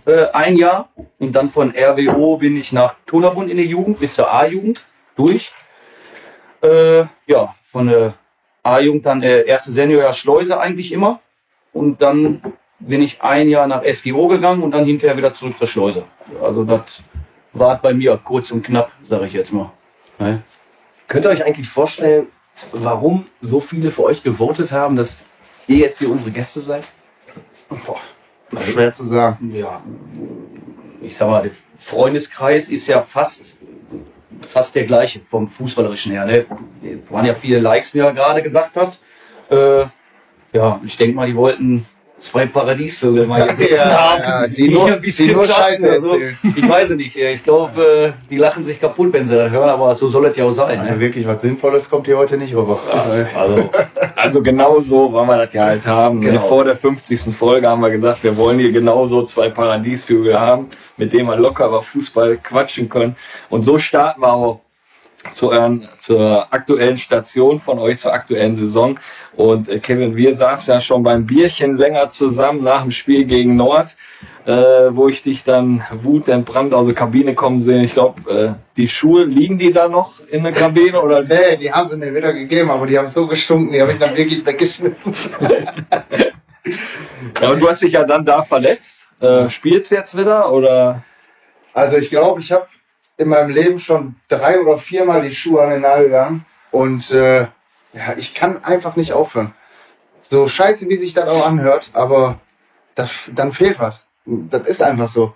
[0.07, 4.15] äh, ein Jahr und dann von RWO bin ich nach Turnerbund in die Jugend bis
[4.15, 4.85] zur A-Jugend
[5.17, 5.51] durch.
[6.63, 8.15] Äh, ja, von der
[8.65, 11.21] A-Jugend dann äh, erste Seniorjahr Schleuse eigentlich immer
[11.73, 12.43] und dann
[12.81, 16.05] bin ich ein Jahr nach SGO gegangen und dann hinterher wieder zurück zur Schleuse.
[16.43, 17.03] Also das
[17.53, 19.71] war bei mir kurz und knapp, sage ich jetzt mal.
[20.19, 20.43] Ne?
[21.09, 22.29] Könnt ihr euch eigentlich vorstellen,
[22.73, 25.25] warum so viele für euch gewotet haben, dass
[25.67, 26.85] ihr jetzt hier unsere Gäste seid?
[27.69, 28.01] Boah,
[28.61, 29.55] schwer zu sagen.
[29.55, 29.83] ja,
[31.01, 33.57] ich sag mal, der Freundeskreis ist ja fast,
[34.43, 36.27] fast der gleiche vom Fußballerischen her.
[36.27, 36.47] Ne?
[37.11, 38.99] Waren ja viele Likes, wie er gerade gesagt hat.
[39.51, 39.87] Äh,
[40.53, 41.87] ja, ich denke mal, die wollten
[42.19, 44.21] zwei Paradiesvögel mal sitzen Ja, haben.
[44.23, 46.13] ja, die nur- ein bisschen die nur Scheiße oder so.
[46.15, 46.39] erzählen.
[46.57, 47.17] Ich weiß es nicht.
[47.17, 50.37] Ich glaube, äh, die lachen sich kaputt, wenn sie das hören, aber so soll es
[50.37, 50.79] ja auch sein.
[50.81, 51.01] Also Ne?
[51.01, 52.79] wirklich was Sinnvolles kommt hier heute nicht rüber.
[53.37, 53.71] Also,
[54.17, 56.21] Also genau so wollen wir das ja halt haben.
[56.21, 56.31] Ne?
[56.31, 56.49] Genau.
[56.49, 57.37] Vor der 50.
[57.37, 61.67] Folge haben wir gesagt, wir wollen hier genauso zwei Paradiesvögel haben, mit denen wir locker
[61.67, 63.17] über Fußball quatschen können.
[63.51, 64.61] Und so starten wir auch
[65.33, 68.99] zu euren, zur aktuellen Station von euch, zur aktuellen Saison.
[69.35, 73.57] Und äh, Kevin, wir saßen ja schon beim Bierchen länger zusammen nach dem Spiel gegen
[73.57, 73.97] Nord,
[74.47, 77.83] äh, wo ich dich dann wutentbrannt aus der Kabine kommen sehen.
[77.83, 81.73] Ich glaube, äh, die Schuhe, liegen die da noch in der Kabine oder Nee, die
[81.73, 84.45] haben sie mir wieder gegeben, aber die haben so gestunken, die habe ich dann wirklich
[84.45, 85.15] weggeschmissen.
[87.41, 89.07] Ja, und du hast dich ja dann da verletzt.
[89.21, 91.03] Äh, spielst jetzt wieder oder?
[91.73, 92.67] Also ich glaube, ich habe
[93.17, 97.47] in meinem Leben schon drei oder viermal die Schuhe an den Nagel gegangen und äh,
[97.93, 99.55] ja, ich kann einfach nicht aufhören.
[100.21, 102.41] So scheiße, wie sich das auch anhört, aber
[102.95, 104.05] das, dann fehlt was.
[104.25, 105.35] Das ist einfach so.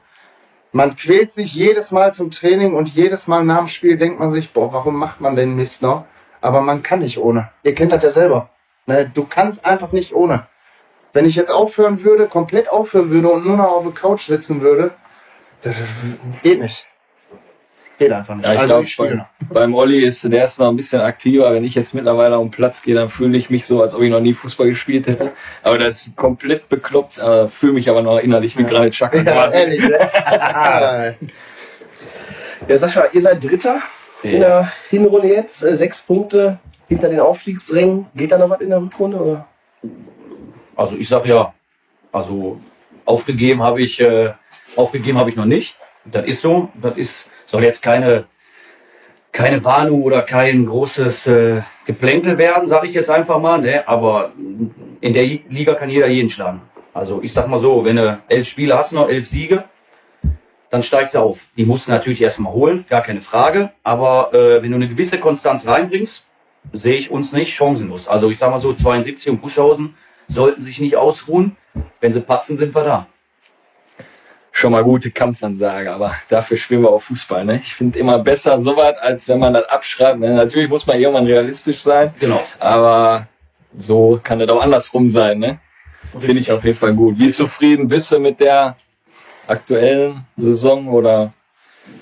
[0.73, 4.33] Man quält sich jedes Mal zum Training und jedes Mal nach dem Spiel denkt man
[4.33, 6.05] sich, boah, warum macht man den Mist noch?
[6.41, 7.51] Aber man kann nicht ohne.
[7.63, 8.51] Ihr kennt das ja selber.
[8.87, 9.11] Ne?
[9.13, 10.47] Du kannst einfach nicht ohne.
[11.13, 14.61] Wenn ich jetzt aufhören würde, komplett aufhören würde und nur noch auf der Couch sitzen
[14.61, 14.93] würde,
[15.63, 15.77] das
[16.43, 16.87] geht nicht.
[17.99, 18.45] Geht einfach nicht.
[18.47, 19.27] Ja, ich also glaube, ich spiele beim, noch.
[19.55, 21.53] beim Olli ist der ist noch ein bisschen aktiver.
[21.53, 24.03] Wenn ich jetzt mittlerweile auf den Platz gehe, dann fühle ich mich so, als ob
[24.03, 25.33] ich noch nie Fußball gespielt hätte.
[25.65, 27.19] Aber das ist komplett bekloppt.
[27.19, 29.57] Äh, fühle mich aber noch innerlich wie Granit Xhaka Ja, quasi.
[29.57, 29.81] ehrlich.
[29.81, 31.17] Ne?
[32.69, 33.81] Ja, Sascha, ihr seid Dritter
[34.23, 35.63] in der Hinrunde jetzt.
[35.63, 36.59] Äh, sechs Punkte
[36.89, 38.07] hinter den Aufstiegsrängen.
[38.15, 39.17] Geht da noch was in der Rückrunde?
[39.19, 39.47] Oder?
[40.77, 41.55] Also ich sag ja,
[42.13, 42.61] also
[43.05, 44.33] aufgegeben habe ich, äh,
[44.77, 45.77] aufgegeben habe ich noch nicht.
[46.05, 46.71] Das ist so.
[46.81, 48.27] Das ist soll jetzt keine
[49.33, 53.61] keine Warnung oder kein großes äh, Geplänkel werden, sage ich jetzt einfach mal.
[53.61, 53.87] Ne?
[53.87, 54.33] Aber
[55.01, 56.63] in der Liga kann jeder jeden schlagen.
[56.95, 59.65] Also ich sag mal so, wenn du elf Spiele hast, noch elf Siege,
[60.71, 61.47] dann steigst du auf.
[61.57, 63.71] Die musst du natürlich erstmal holen, gar keine Frage.
[63.83, 66.25] Aber äh, wenn du eine gewisse Konstanz reinbringst,
[66.73, 68.09] sehe ich uns nicht chancenlos.
[68.09, 69.95] Also ich sag mal so, 72 und Buschhausen
[70.29, 71.57] sollten sich nicht ausruhen.
[72.01, 73.07] Wenn sie patzen, sind wir da.
[74.59, 77.45] Schon mal gute Kampfansage, aber dafür spielen wir auch Fußball.
[77.45, 77.61] Ne?
[77.63, 80.19] Ich finde immer besser sowas, als wenn man das abschreibt.
[80.19, 80.35] Ne?
[80.35, 82.41] Natürlich muss man irgendwann realistisch sein, Genau.
[82.59, 83.29] aber
[83.79, 85.39] so kann das auch andersrum sein.
[85.39, 85.61] Ne?
[86.19, 87.21] Finde ich auf jeden Fall gut.
[87.21, 88.75] Wie zufrieden bist du mit der
[89.47, 91.33] aktuellen Saison oder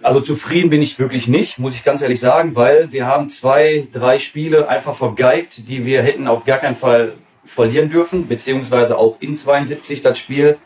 [0.03, 3.87] Also zufrieden bin ich wirklich nicht, muss ich ganz ehrlich sagen, weil wir haben zwei,
[3.92, 7.12] drei Spiele einfach vergeigt, die wir hätten auf gar keinen Fall
[7.45, 10.57] verlieren dürfen, beziehungsweise auch in 72 das Spiel,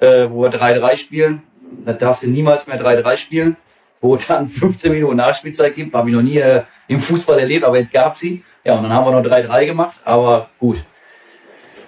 [0.00, 1.42] äh, wo wir 3-3 spielen.
[1.84, 3.56] Da darfst du niemals mehr 3-3 spielen,
[4.00, 5.94] wo dann 15 Minuten Nachspielzeit gibt.
[5.94, 8.44] Habe ich noch nie äh, im Fußball erlebt, aber jetzt gab sie.
[8.64, 10.78] Ja, und dann haben wir noch 3-3 gemacht, aber gut.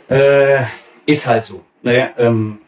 [0.09, 0.63] Äh,
[1.07, 1.63] ist halt so.
[1.83, 2.11] Ne?
[2.19, 2.59] Ähm,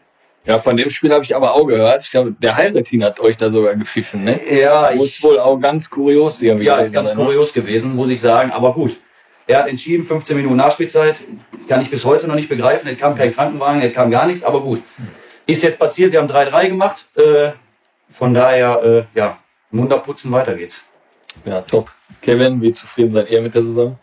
[0.45, 2.03] ja, von dem Spiel habe ich aber auch gehört.
[2.03, 4.39] Ich glaube, der Heilretin hat euch da sogar gepfiffen, ne?
[4.49, 7.23] ja, Muss wohl auch ganz kurios irgendwie Ja, ist ganz sein, ne?
[7.23, 8.51] kurios gewesen, muss ich sagen.
[8.51, 8.95] Aber gut.
[9.45, 11.21] Er hat entschieden, 15 Minuten Nachspielzeit.
[11.67, 12.87] Kann ich bis heute noch nicht begreifen.
[12.87, 14.43] Es kam kein Krankenwagen, es kam gar nichts.
[14.43, 14.81] Aber gut.
[15.49, 16.11] Ist jetzt passiert.
[16.11, 17.05] Wir haben 3-3 gemacht.
[17.15, 17.53] Äh,
[18.07, 19.39] von daher, äh, ja,
[19.71, 20.85] Mund abputzen, weiter geht's.
[21.43, 21.91] Ja, top.
[22.21, 23.97] Kevin, wie zufrieden seid ihr mit der Saison?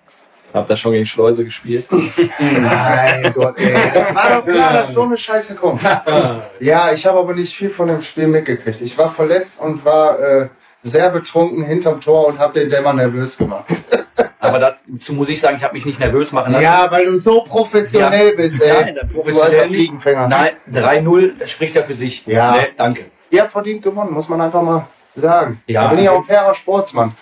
[0.53, 1.87] Habt ihr schon gegen Schleuse gespielt?
[1.91, 3.75] Mein Gott, ey.
[3.75, 5.83] War doch klar, dass so eine Scheiße kommt.
[6.61, 8.81] Ja, ich habe aber nicht viel von dem Spiel mitgekriegt.
[8.81, 10.49] Ich war verletzt und war äh,
[10.83, 13.67] sehr betrunken hinterm Tor und habe den Dämmer nervös gemacht.
[14.41, 16.65] Aber dazu muss ich sagen, ich habe mich nicht nervös machen lassen.
[16.65, 18.37] Ja, weil du so professionell Ja.
[18.37, 18.85] bist, ey.
[18.95, 19.75] Nein, professionell nicht.
[19.77, 20.29] Fliegenfänger.
[20.29, 22.25] Nein, 3-0 spricht ja für sich.
[22.27, 22.53] Ja.
[22.53, 23.07] Ne, danke.
[23.31, 25.63] Ihr habt verdient gewonnen, muss man einfach mal sagen.
[25.67, 25.85] Ja.
[25.85, 27.15] Da bin ich auch ein fairer Sportsmann.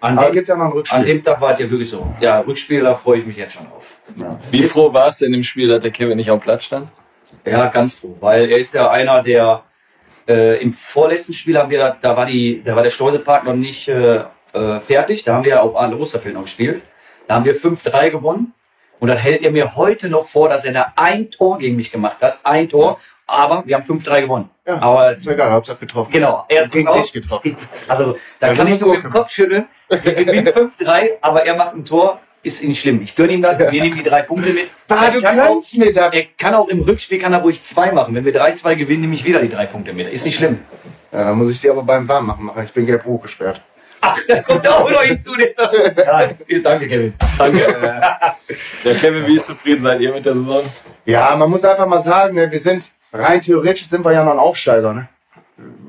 [0.00, 0.98] An Aber dem, gibt ja noch ein Rückspiel.
[0.98, 2.12] an dem Tag war es ja wirklich so.
[2.20, 3.86] Ja, Rückspiel, da freue ich mich jetzt schon auf.
[4.50, 6.88] Wie froh warst du in dem Spiel, dass der Kevin nicht auf dem Platz stand?
[7.46, 9.62] Ja, ganz froh, weil er ist ja einer, der
[10.28, 13.54] äh, im vorletzten Spiel haben wir, da, da war die, da war der Schleusepark noch
[13.54, 16.82] nicht äh, äh, fertig, da haben wir auf Arne Osterfeld noch gespielt.
[17.28, 18.52] Da haben wir 5-3 gewonnen
[19.00, 21.90] und dann hält er mir heute noch vor, dass er da ein Tor gegen mich
[21.92, 24.50] gemacht hat, ein Tor, aber wir haben 5-3 gewonnen.
[24.66, 24.80] Ja.
[24.82, 26.10] Aber ist mir egal, Hauptsache getroffen.
[26.12, 27.56] Genau, er Gegen auch- dich getroffen.
[27.88, 29.66] Also da Ja, kann ich nur mit dem Kopf schütteln.
[29.88, 30.46] Wir gewinnen
[30.80, 33.00] 5-3, aber er macht ein Tor, ist nicht schlimm.
[33.02, 34.68] Ich gönne ihm das, wir nehmen die drei Punkte mit.
[34.88, 36.12] Ah, Er du kann auch- kannst mir das.
[36.12, 38.14] er kann auch im Rückspiel kann er ruhig zwei machen.
[38.16, 40.08] Wenn wir 3-2 gewinnen, nehme ich wieder die drei Punkte mit.
[40.12, 40.58] Ist nicht schlimm.
[41.12, 42.64] Ja, dann muss ich die aber beim Warmmachen machen.
[42.64, 43.60] Ich bin gelb-rot gesperrt.
[44.02, 45.32] Ach, da kommt auch noch hinzu.
[45.36, 46.30] Ja,
[46.62, 47.14] danke, Kevin.
[47.38, 47.66] Danke.
[48.84, 50.64] Der Kevin, wie zufrieden seid ihr mit der Saison?
[51.06, 54.32] Ja, man muss einfach mal sagen, ne, wir sind rein theoretisch sind wir ja noch
[54.32, 54.92] ein Aufsteiger.
[54.92, 55.08] Ne?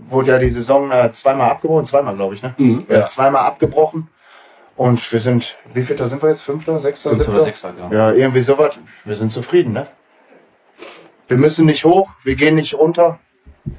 [0.10, 2.44] Wurde ja die Saison äh, zweimal abgebrochen, zweimal glaube ich.
[2.44, 2.54] Ne?
[2.58, 3.08] Mhm, ja.
[3.08, 4.10] Zweimal abgebrochen.
[4.76, 6.42] Und wir sind, wie viel sind wir jetzt?
[6.42, 7.36] Fünfter, Sechster, Fünfter Siebter?
[7.36, 7.92] oder Sechster, ja.
[7.92, 8.80] Ja, irgendwie sowas.
[9.04, 9.88] Wir sind zufrieden, ne?
[11.28, 13.20] Wir müssen nicht hoch, wir gehen nicht runter.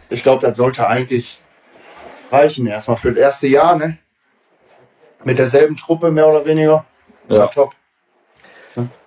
[0.08, 1.40] Ich glaube, das sollte eigentlich
[2.32, 2.66] reichen.
[2.66, 3.98] Erstmal für das erste Jahr, ne?
[5.24, 6.84] Mit derselben Truppe, mehr oder weniger.
[7.28, 7.44] Ist Ja.
[7.44, 7.72] ja top.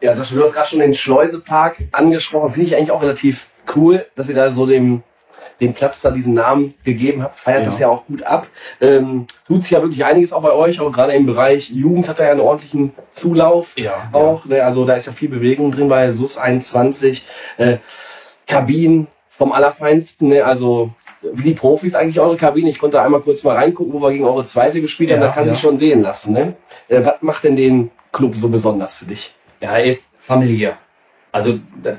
[0.02, 2.52] Ja, Sascha, du hast gerade schon den Schleusepark angesprochen.
[2.52, 5.04] Finde ich eigentlich auch relativ cool, dass ihr da so dem,
[5.60, 7.36] dem Platz da diesen Namen gegeben habt.
[7.38, 7.66] Feiert Ja.
[7.66, 8.48] das ja auch gut ab.
[8.80, 12.20] Ähm, tut sich ja wirklich einiges auch bei euch, auch gerade im Bereich Jugend hat
[12.20, 13.78] er ja einen ordentlichen Zulauf.
[13.78, 14.46] Ja, auch.
[14.46, 14.64] Ne?
[14.64, 17.26] Also da ist ja viel Bewegung drin bei SUS 21.
[17.58, 17.78] Äh,
[18.48, 20.30] Kabinen vom Allerfeinsten.
[20.30, 20.46] Ne?
[20.46, 22.70] Also wie die Profis eigentlich eure Kabinen.
[22.70, 25.22] Ich konnte einmal kurz mal reingucken, wo wir gegen eure zweite gespielt haben.
[25.22, 25.54] Ja, da kann ja.
[25.54, 26.34] sich schon sehen lassen.
[26.34, 26.56] Ne?
[26.88, 29.34] Äh, was macht denn den Club so besonders für dich?
[29.62, 30.78] Ja, er ist familiär.
[31.32, 31.98] Also das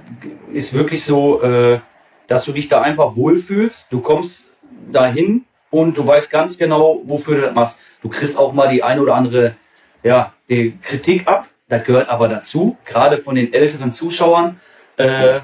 [0.52, 1.80] ist wirklich so, äh,
[2.26, 3.92] dass du dich da einfach wohlfühlst.
[3.92, 4.48] Du kommst
[4.90, 7.80] dahin und du weißt ganz genau, wofür du das machst.
[8.02, 9.56] Du kriegst auch mal die ein oder andere
[10.02, 11.46] ja, die Kritik ab.
[11.68, 14.60] Das gehört aber dazu, gerade von den älteren Zuschauern.
[14.96, 15.40] Äh,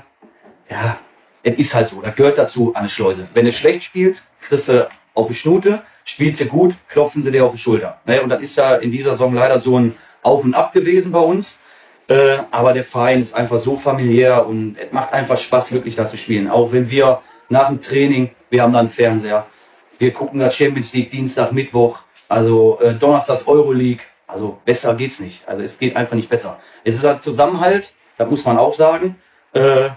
[0.70, 0.98] ja,
[1.44, 3.28] es ist halt so, das gehört dazu eine Schleuse.
[3.35, 7.44] Wenn du schlecht spielst, kriegst du auf die Schnute, spielst du gut, klopfen sie dir
[7.44, 8.00] auf die Schulter.
[8.07, 8.22] Ne?
[8.22, 11.20] Und das ist ja in dieser Saison leider so ein Auf und Ab gewesen bei
[11.20, 11.59] uns.
[12.09, 16.07] Äh, aber der Verein ist einfach so familiär und es macht einfach Spaß, wirklich da
[16.07, 16.48] zu spielen.
[16.48, 19.46] Auch wenn wir nach dem Training, wir haben da einen Fernseher,
[19.98, 24.02] wir gucken das Champions League Dienstag, Mittwoch, also äh, Donnerstags Euroleague.
[24.26, 25.46] Also besser geht's nicht.
[25.46, 26.59] Also es geht einfach nicht besser.
[26.83, 29.16] Es ist ein Zusammenhalt, das muss man auch sagen.
[29.52, 29.90] Äh,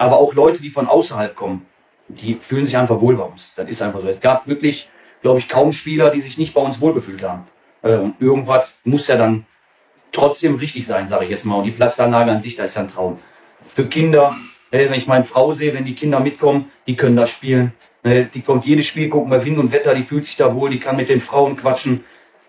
[0.00, 1.66] aber auch Leute, die von außerhalb kommen,
[2.08, 3.52] die fühlen sich einfach wohl bei uns.
[3.54, 4.08] Das ist einfach so.
[4.08, 4.88] Es gab wirklich,
[5.20, 7.44] glaube ich, kaum Spieler, die sich nicht bei uns wohlgefühlt haben.
[7.82, 9.44] Äh, und irgendwas muss ja dann
[10.10, 11.56] trotzdem richtig sein, sage ich jetzt mal.
[11.56, 13.18] Und die Platzanlage an sich, da ist ja ein Traum.
[13.66, 14.36] Für Kinder,
[14.70, 17.74] äh, wenn ich meine Frau sehe, wenn die Kinder mitkommen, die können da spielen.
[18.02, 20.70] Äh, die kommt jedes Spiel gucken bei Wind und Wetter, die fühlt sich da wohl,
[20.70, 22.04] die kann mit den Frauen quatschen.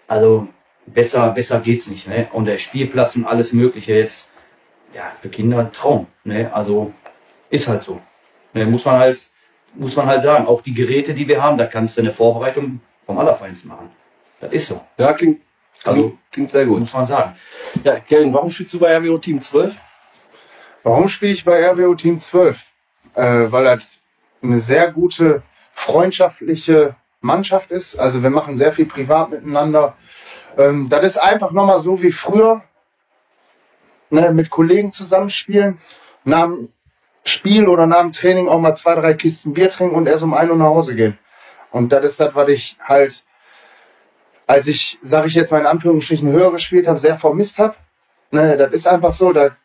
[0.07, 0.47] Also
[0.85, 2.07] besser, besser geht's nicht.
[2.07, 2.29] Ne?
[2.31, 4.31] Und der Spielplatz und alles Mögliche jetzt,
[4.93, 6.07] ja, für Kinder ein Traum.
[6.23, 6.53] Ne?
[6.53, 6.93] Also
[7.51, 8.01] ist halt so.
[8.53, 8.65] Ne?
[8.65, 9.29] Muss man halt,
[9.75, 10.47] muss man halt sagen.
[10.47, 13.91] Auch die Geräte, die wir haben, da kannst du eine Vorbereitung vom Allerfeinsten machen.
[14.39, 14.81] Das ist so.
[14.97, 15.41] Ja, klingt,
[15.83, 16.79] Also- klingt, sehr gut.
[16.79, 17.35] Muss man sagen.
[17.83, 19.79] Ja, Kevin, warum spielst du bei RWO Team 12?
[20.83, 22.59] Warum spiele ich bei RWO Team 12?
[23.13, 23.99] Äh, weil das
[24.41, 27.97] eine sehr gute freundschaftliche Mannschaft ist.
[27.97, 29.95] Also wir machen sehr viel privat miteinander.
[30.57, 32.63] Ähm, das ist einfach nochmal so wie früher.
[34.09, 35.79] Ne, mit Kollegen zusammenspielen,
[36.25, 36.49] nach
[37.23, 40.33] Spiel oder nach dem Training auch mal zwei, drei Kisten Bier trinken und erst um
[40.33, 41.17] ein Uhr nach Hause gehen.
[41.71, 43.23] Und das ist das, was ich halt,
[44.47, 47.75] als ich, sage ich jetzt mal in Anführungsstrichen, höher gespielt habe, sehr vermisst habe.
[48.31, 49.55] Ne, das ist einfach so, da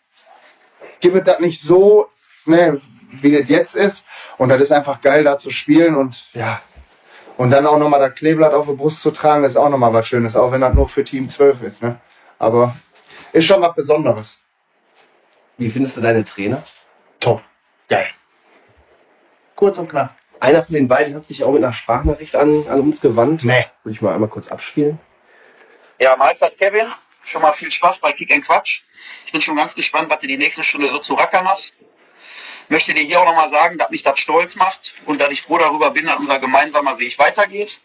[1.00, 2.08] gibt es das nicht so,
[2.44, 4.06] ne, wie das jetzt ist.
[4.38, 6.60] Und das ist einfach geil, da zu spielen und ja.
[7.36, 10.08] Und dann auch nochmal das Kleeblatt auf der Brust zu tragen, ist auch nochmal was
[10.08, 11.82] Schönes, auch wenn das nur für Team 12 ist.
[11.82, 12.00] Ne?
[12.38, 12.76] Aber
[13.32, 14.42] ist schon was Besonderes.
[15.58, 16.62] Wie findest du deine Trainer?
[17.26, 17.42] Top.
[17.88, 18.08] Geil.
[19.56, 20.14] Kurz und knapp.
[20.38, 23.42] Einer von den beiden hat sich auch mit einer Sprachnachricht an, an uns gewandt.
[23.42, 23.66] Nee.
[23.82, 25.00] Würde ich mal einmal kurz abspielen.
[26.00, 26.86] Ja, Mahlzeit Kevin.
[27.24, 28.82] Schon mal viel Spaß bei Kick and Quatsch.
[29.24, 31.74] Ich bin schon ganz gespannt, was du die nächste Stunde so zu rackern hast.
[32.68, 35.58] Möchte dir hier auch nochmal sagen, dass mich das stolz macht und dass ich froh
[35.58, 37.80] darüber bin, dass unser gemeinsamer Weg weitergeht.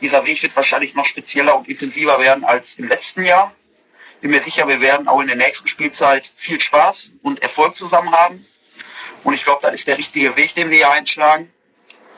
[0.00, 3.54] Dieser Weg wird wahrscheinlich noch spezieller und intensiver werden als im letzten Jahr.
[4.22, 8.10] Bin mir sicher, wir werden auch in der nächsten Spielzeit viel Spaß und Erfolg zusammen
[8.10, 8.44] haben.
[9.24, 11.52] Und ich glaube, das ist der richtige Weg, den wir hier einschlagen.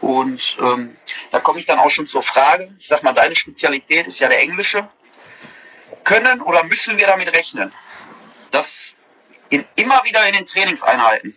[0.00, 0.96] Und ähm,
[1.30, 2.74] da komme ich dann auch schon zur Frage.
[2.78, 4.88] Ich sag mal, deine Spezialität ist ja der englische
[6.04, 7.72] können oder müssen wir damit rechnen,
[8.50, 8.94] dass
[9.48, 11.36] in, immer wieder in den Trainingseinheiten,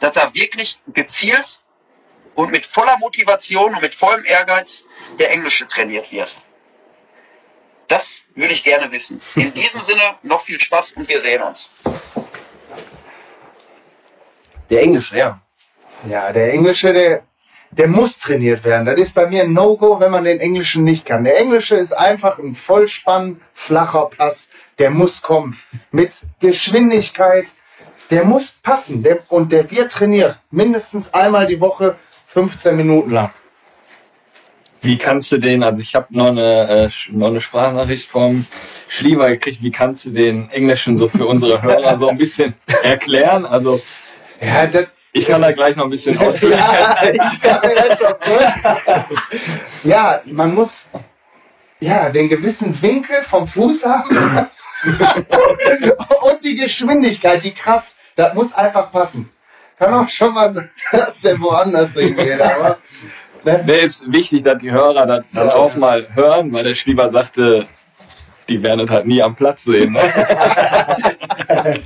[0.00, 1.60] dass da wirklich gezielt
[2.34, 4.84] und mit voller Motivation und mit vollem Ehrgeiz
[5.18, 6.36] der Englische trainiert wird.
[7.88, 9.22] Das würde ich gerne wissen.
[9.36, 11.70] In diesem Sinne noch viel Spaß und wir sehen uns.
[14.70, 15.40] Der Englische, ja.
[16.08, 17.22] Ja, der Englische, der,
[17.70, 18.86] der muss trainiert werden.
[18.86, 21.24] Das ist bei mir ein No-Go, wenn man den Englischen nicht kann.
[21.24, 24.50] Der Englische ist einfach ein Vollspann, flacher Pass.
[24.78, 25.58] Der muss kommen.
[25.90, 27.46] Mit Geschwindigkeit.
[28.10, 29.02] Der muss passen.
[29.02, 30.40] Der, und der wird trainiert.
[30.50, 33.30] Mindestens einmal die Woche, 15 Minuten lang.
[34.82, 38.46] Wie kannst du den, also ich habe noch eine, äh, noch eine Sprachnachricht vom
[38.86, 43.46] Schlieber gekriegt, wie kannst du den Englischen so für unsere Hörer so ein bisschen erklären?
[43.46, 43.80] Also
[44.40, 46.58] Ja, das, ich kann da gleich noch ein bisschen erzählen.
[49.84, 50.88] ja, man muss
[51.80, 54.16] ja den gewissen Winkel vom Fuß haben
[56.22, 59.30] und die Geschwindigkeit, die Kraft, das muss einfach passen.
[59.78, 62.78] Kann auch schon mal sein, dass der woanders hingeht, aber
[63.44, 63.64] ne?
[63.64, 67.66] Der ist wichtig, dass die Hörer das dann auch mal hören, weil der Schlieber sagte,
[68.48, 69.92] die werden es halt nie am Platz sehen.
[69.92, 71.80] Ne?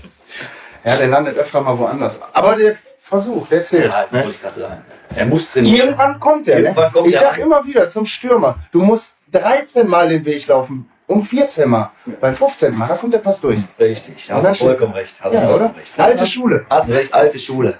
[0.85, 2.21] Ja, der landet öfter mal woanders.
[2.33, 3.87] Aber der Versuch, der zählt.
[3.93, 4.33] Ja, ne?
[5.17, 5.89] Er muss trainieren.
[5.89, 6.61] Irgendwann kommt der.
[6.61, 6.91] Irgendwann Ne?
[6.93, 7.41] kommt ich der sag rein.
[7.41, 11.91] immer wieder zum Stürmer, du musst 13 Mal den Weg laufen, um 14 Mal.
[12.21, 13.59] Beim 15 Mal, da kommt der Pass durch.
[13.79, 15.15] Richtig, hast du vollkommen recht.
[15.21, 15.79] Hast Ja, vollkommen oder?
[15.79, 15.93] recht.
[15.99, 16.67] Alte Schule.
[16.71, 17.75] Hast recht, alte Schule.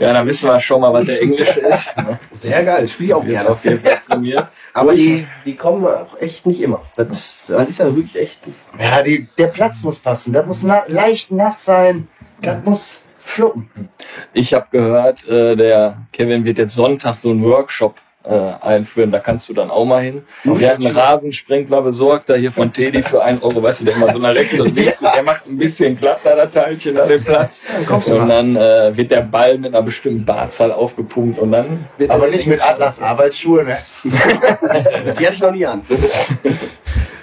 [0.00, 1.94] Ja, dann wissen wir schon mal, was der Englische ist.
[1.96, 2.18] Ne?
[2.32, 3.50] Sehr geil, spiele ich auch gerne.
[3.50, 4.48] auf jeden Fall trainiert.
[4.72, 6.80] Aber die, die kommen auch echt nicht immer.
[6.96, 8.40] Das ist, das ist ja wirklich echt.
[8.78, 10.32] Ja, die, der Platz muss passen.
[10.32, 12.08] Das muss na, leicht nass sein.
[12.40, 13.90] Das muss fluppen.
[14.32, 19.18] Ich habe gehört, äh, der Kevin wird jetzt Sonntag so einen Workshop äh, einführen, da
[19.18, 20.22] kannst du dann auch mal hin.
[20.44, 23.96] Der hat einen Rasensprengler besorgt, da hier von Teddy für einen Euro, weißt du, der
[23.96, 27.24] immer so nach rechts und links, der macht ein bisschen glatter, das Teilchen an dem
[27.24, 27.62] Platz.
[27.88, 32.26] Und dann äh, wird der Ball mit einer bestimmten Barzahl aufgepumpt und dann wird Aber
[32.26, 33.78] er- nicht mit Atlas Arbeitsschuhe, ne?
[34.04, 35.82] Die hatte ich noch nie an.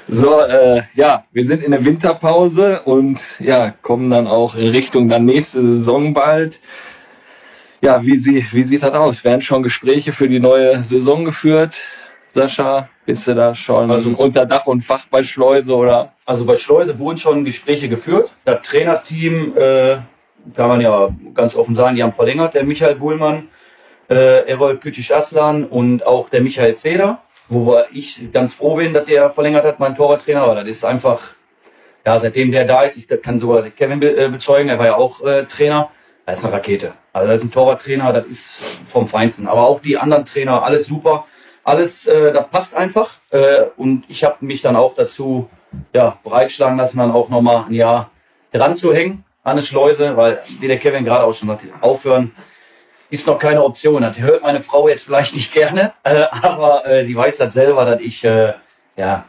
[0.09, 5.09] So, äh, ja, wir sind in der Winterpause und ja, kommen dann auch in Richtung
[5.09, 6.61] dann nächste Saison bald.
[7.87, 9.23] Ja, wie, sie, wie sieht das aus?
[9.23, 11.79] Werden schon Gespräche für die neue Saison geführt?
[12.33, 16.11] Sascha, bist du da schon Also- unter Dach und Fach bei Schleuse oder?
[16.25, 18.29] Also bei Schleuse wurden schon Gespräche geführt.
[18.43, 19.99] Das Trainerteam, äh,
[20.53, 23.47] kann man ja ganz offen sagen, die haben verlängert, der Michael Buhlmann,
[24.09, 27.21] äh, Errol Kütisch Aslan und auch der Michael Zeder.
[27.47, 31.29] Wobei ich ganz froh bin, dass der verlängert hat, mein Torwarttrainer, weil das ist einfach,
[32.05, 34.95] ja, seitdem der da ist, ich kann sogar Kevin be äh, bezeugen, er war ja
[34.95, 35.89] auch äh, Trainer,
[36.27, 36.93] das ist eine Rakete.
[37.13, 39.47] Also das ist ein Torwarttrainer, das ist vom Feinsten.
[39.47, 41.25] Aber auch die anderen Trainer, alles super.
[41.63, 43.19] Alles, äh, das passt einfach.
[43.29, 45.49] Äh, und ich habe mich dann auch dazu
[45.93, 48.11] ja, breitschlagen lassen, dann auch nochmal ein Jahr
[48.51, 52.33] dran zu hängen an eine Schleuse, weil, wie der Kevin gerade auch schon sagte, aufhören
[53.09, 54.01] ist noch keine Option.
[54.01, 57.85] Das hört meine Frau jetzt vielleicht nicht gerne, äh, aber äh, sie weiß das selber,
[57.85, 58.53] dass ich äh,
[58.97, 59.23] ja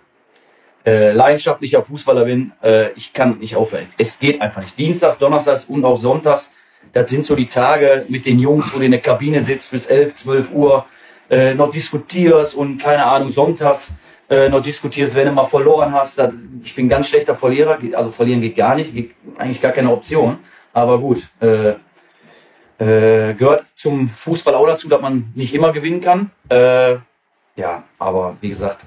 [0.85, 3.87] äh, leidenschaftlicher Fußballer bin, äh, ich kann nicht aufhören.
[3.99, 4.77] Es geht einfach nicht.
[4.77, 6.53] Dienstags, Donnerstags und auch Sonntags,
[6.93, 9.87] das sind so die Tage mit den Jungs, wo du in der Kabine sitzt bis
[9.87, 10.87] 11, 12 Uhr,
[11.31, 13.97] äh, noch diskutierst und keine Ahnung, sonntags
[14.31, 16.19] äh, noch diskutierst, wenn du mal verloren hast.
[16.19, 19.93] Dann, ich bin ganz schlechter Verlierer, also verlieren geht gar nicht, geht eigentlich gar keine
[19.93, 20.39] Option.
[20.73, 21.75] Aber gut, äh,
[22.79, 26.31] äh, gehört zum Fußball auch dazu, dass man nicht immer gewinnen kann.
[26.49, 26.97] Äh,
[27.57, 28.87] ja, aber wie gesagt,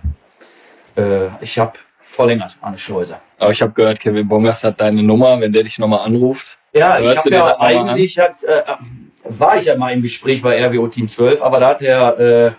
[0.95, 3.17] äh, ich habe verlängert an Schleuse.
[3.37, 6.59] Aber ich habe gehört, Kevin Bongers hat deine Nummer, wenn der dich nochmal anruft.
[6.73, 8.63] Ja, ich habe ja eigentlich hat, äh,
[9.23, 12.51] war ich ja mal im Gespräch bei RWO Team 12, aber da hat der äh,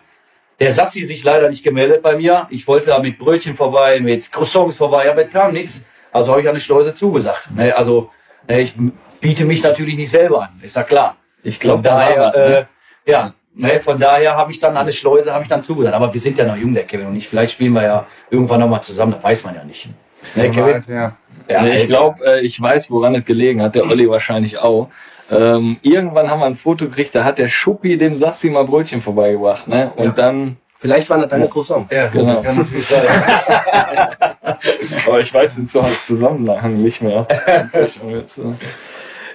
[0.63, 2.47] der Sassi sich leider nicht gemeldet bei mir.
[2.51, 5.89] Ich wollte da mit Brötchen vorbei, mit Croissants vorbei, aber es kam nichts.
[6.13, 7.51] Also habe ich an die Schleuse zugesagt.
[7.53, 8.11] Ne, also
[8.47, 8.75] ne, ich
[9.21, 11.17] biete mich natürlich nicht selber an, ist ja klar.
[11.43, 12.69] Ich glaube, war daher, ne?
[13.07, 15.95] äh, ja, ne, von daher habe ich dann an die Schleuse habe ich dann zugesagt.
[15.95, 17.29] Aber wir sind ja noch jung, der Kevin und ich.
[17.29, 19.89] Vielleicht spielen wir ja irgendwann noch mal zusammen, das weiß man ja nicht.
[20.35, 20.85] Ne, Kevin?
[20.89, 21.17] Ja.
[21.49, 21.87] Ja, Nee, ich älter.
[21.89, 23.75] glaube, äh, ich weiß, woran es gelegen hat.
[23.75, 24.89] Der Olli wahrscheinlich auch.
[25.31, 29.03] Ähm, irgendwann haben wir ein Foto gekriegt, da hat der Schuppi dem Sassi mal Brötchen
[29.03, 29.67] vorbeigebracht.
[29.67, 29.93] Ne?
[29.97, 31.93] Und dann, Vielleicht waren das deine Croissants.
[31.93, 32.43] Ja, Genau.
[32.43, 33.07] kann natürlich sein.
[35.07, 37.27] aber ich weiß den Zusammenhang nicht mehr.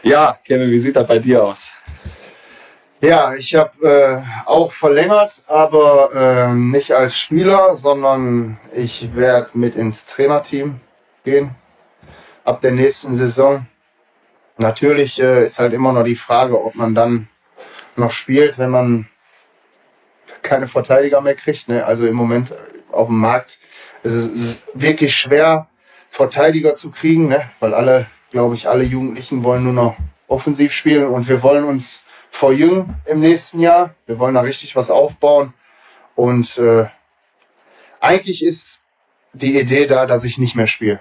[0.04, 1.74] ja, Kevin, wie sieht das bei dir aus?
[3.00, 9.76] Ja, ich habe äh, auch verlängert, aber ähm, nicht als Spieler, sondern ich werde mit
[9.76, 10.80] ins Trainerteam
[11.24, 11.52] gehen
[12.44, 13.68] ab der nächsten Saison.
[14.58, 17.28] Natürlich äh, ist halt immer noch die Frage, ob man dann
[17.98, 19.08] noch spielt, wenn man
[20.42, 21.70] keine Verteidiger mehr kriegt.
[21.70, 21.86] Ne?
[21.86, 22.56] Also im Moment
[22.92, 23.60] auf dem Markt
[24.02, 25.68] ist es wirklich schwer,
[26.10, 27.48] Verteidiger zu kriegen, ne?
[27.60, 32.02] weil alle, glaube ich, alle Jugendlichen wollen nur noch offensiv spielen und wir wollen uns
[32.38, 33.96] verjüngen im nächsten Jahr.
[34.06, 35.54] Wir wollen da richtig was aufbauen
[36.16, 36.86] und äh,
[38.00, 38.84] eigentlich ist
[39.34, 41.00] die Idee da, dass ich nicht mehr spiele.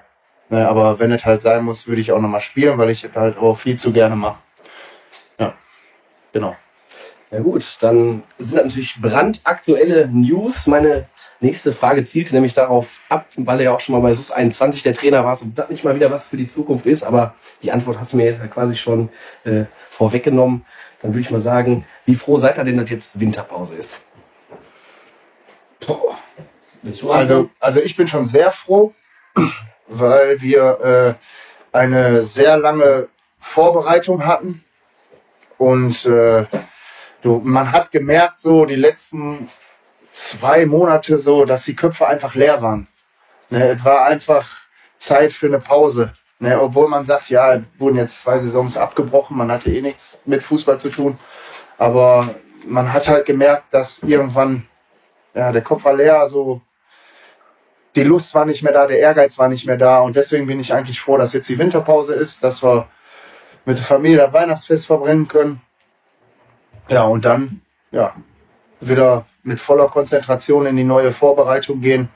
[0.48, 3.14] Ne, aber wenn es halt sein muss, würde ich auch nochmal spielen, weil ich es
[3.14, 4.38] halt auch viel zu gerne mache.
[5.38, 5.54] Ja,
[6.32, 6.56] genau.
[7.30, 10.68] Ja gut, dann sind natürlich brandaktuelle News.
[10.68, 11.08] Meine
[11.40, 14.82] nächste Frage zielte nämlich darauf ab, weil er ja auch schon mal bei SUS 21
[14.82, 17.72] der Trainer war, ob das nicht mal wieder was für die Zukunft ist, aber die
[17.72, 19.10] Antwort hast du mir quasi schon
[19.44, 20.64] äh, vorweggenommen.
[21.02, 24.02] Dann würde ich mal sagen, wie froh seid ihr denn, dass jetzt Winterpause ist?
[27.08, 28.94] Also, also ich bin schon sehr froh,
[29.88, 31.18] weil wir
[31.72, 33.08] äh, eine sehr lange
[33.40, 34.64] Vorbereitung hatten.
[35.58, 36.46] Und äh,
[37.22, 39.48] du, man hat gemerkt, so die letzten
[40.16, 42.88] zwei Monate so, dass die Köpfe einfach leer waren.
[43.50, 44.48] Ne, es war einfach
[44.96, 46.14] Zeit für eine Pause.
[46.38, 50.42] Ne, obwohl man sagt, ja, wurden jetzt zwei Saisons abgebrochen, man hatte eh nichts mit
[50.42, 51.18] Fußball zu tun.
[51.78, 52.34] Aber
[52.66, 54.66] man hat halt gemerkt, dass irgendwann
[55.34, 56.62] ja, der Kopf war leer, so
[57.94, 60.60] die Lust war nicht mehr da, der Ehrgeiz war nicht mehr da und deswegen bin
[60.60, 62.88] ich eigentlich froh, dass jetzt die Winterpause ist, dass wir
[63.64, 65.60] mit der Familie das Weihnachtsfest verbrennen können.
[66.88, 68.14] Ja, und dann, ja,
[68.80, 72.08] wieder mit voller Konzentration in die neue Vorbereitung gehen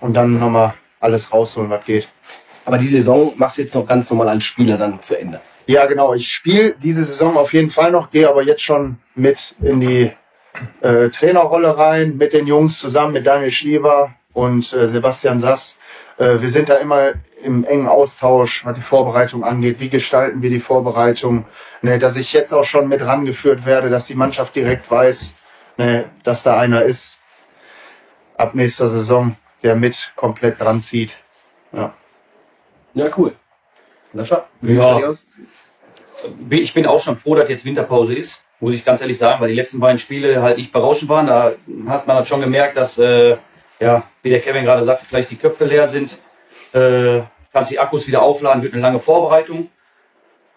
[0.00, 2.08] und dann nochmal alles rausholen, was geht.
[2.64, 5.40] Aber die Saison machst du jetzt noch ganz normal als Spieler dann zu Ende.
[5.66, 6.14] Ja, genau.
[6.14, 10.12] Ich spiele diese Saison auf jeden Fall noch, gehe aber jetzt schon mit in die
[10.80, 15.78] äh, Trainerrolle rein, mit den Jungs zusammen, mit Daniel Schliever und äh, Sebastian Sass.
[16.18, 19.80] Äh, wir sind da immer im engen Austausch, was die Vorbereitung angeht.
[19.80, 21.46] Wie gestalten wir die Vorbereitung?
[21.82, 25.36] Ne, dass ich jetzt auch schon mit rangeführt werde, dass die Mannschaft direkt weiß,
[25.76, 27.20] ne, dass da einer ist
[28.36, 31.16] ab nächster Saison, der mit komplett dran zieht.
[31.72, 31.94] Ja.
[32.94, 33.34] Ja, cool.
[34.14, 34.96] Sascha, wie Ja.
[34.96, 35.28] aus?
[36.50, 39.48] ich bin auch schon froh, dass jetzt Winterpause ist, muss ich ganz ehrlich sagen, weil
[39.48, 41.26] die letzten beiden Spiele halt nicht berauschend waren.
[41.26, 41.52] Da
[41.88, 43.36] hat man halt schon gemerkt, dass, äh,
[43.80, 46.18] ja, wie der Kevin gerade sagte, vielleicht die Köpfe leer sind.
[46.72, 49.70] Äh, kannst die Akkus wieder aufladen, wird eine lange Vorbereitung.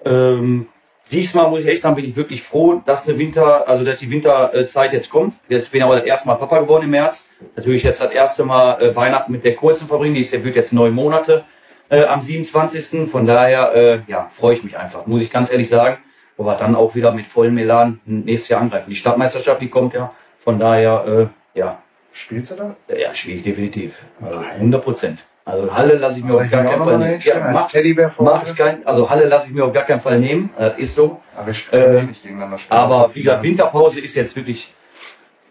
[0.05, 0.67] Ähm,
[1.12, 4.12] diesmal muss ich echt sagen, bin ich wirklich froh, dass eine Winter, also dass die
[4.12, 5.36] Winterzeit jetzt kommt.
[5.48, 7.30] Jetzt bin ich aber das erste Mal Papa geworden im März.
[7.56, 10.15] Natürlich jetzt das erste Mal äh, Weihnachten mit der kurzen verbringen.
[10.15, 11.45] Die wird jetzt neun Monate
[11.89, 13.10] äh, am 27.
[13.10, 15.97] Von daher äh, ja, freue ich mich einfach, muss ich ganz ehrlich sagen.
[16.38, 18.89] Aber dann auch wieder mit vollem Elan nächstes Jahr angreifen.
[18.89, 20.14] Die Stadtmeisterschaft, die kommt ja.
[20.38, 21.80] Von daher, äh, ja,
[22.12, 22.76] Spielst du da?
[22.95, 24.05] ja, schwierig, definitiv.
[24.22, 25.26] Also 100 Prozent.
[25.50, 27.14] Also Halle lasse ich mir Soll auf ich gar keinen Fall nehmen.
[27.14, 30.50] als mach, mach es kein, also Halle lasse ich mir auf gar keinen Fall nehmen.
[30.58, 31.22] Das ist so.
[31.36, 32.80] Aber ich kann Äh, nicht gegeneinander spielen.
[32.80, 34.74] Aber wie gesagt, Winterpause ist jetzt wirklich,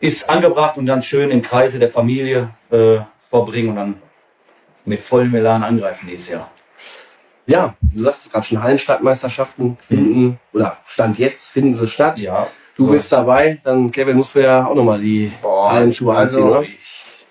[0.01, 4.03] ist angebracht und dann schön im Kreise der Familie äh, verbringen und dann
[4.85, 6.51] mit vollem Elan angreifen nächstes Jahr.
[7.47, 12.19] Ja, du sagst es gerade schon, Hallenstadtmeisterschaften finden, oder Stand jetzt finden sie statt.
[12.21, 12.49] Ja.
[12.77, 12.93] Du so.
[12.93, 16.79] bist dabei, dann Kevin musst du ja auch nochmal die Boah, Hallenschuhe also- anziehen, oder?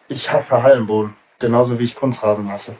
[0.09, 1.13] Ich hasse Hallenboden.
[1.39, 2.75] Genauso wie ich Kunstrasen hasse.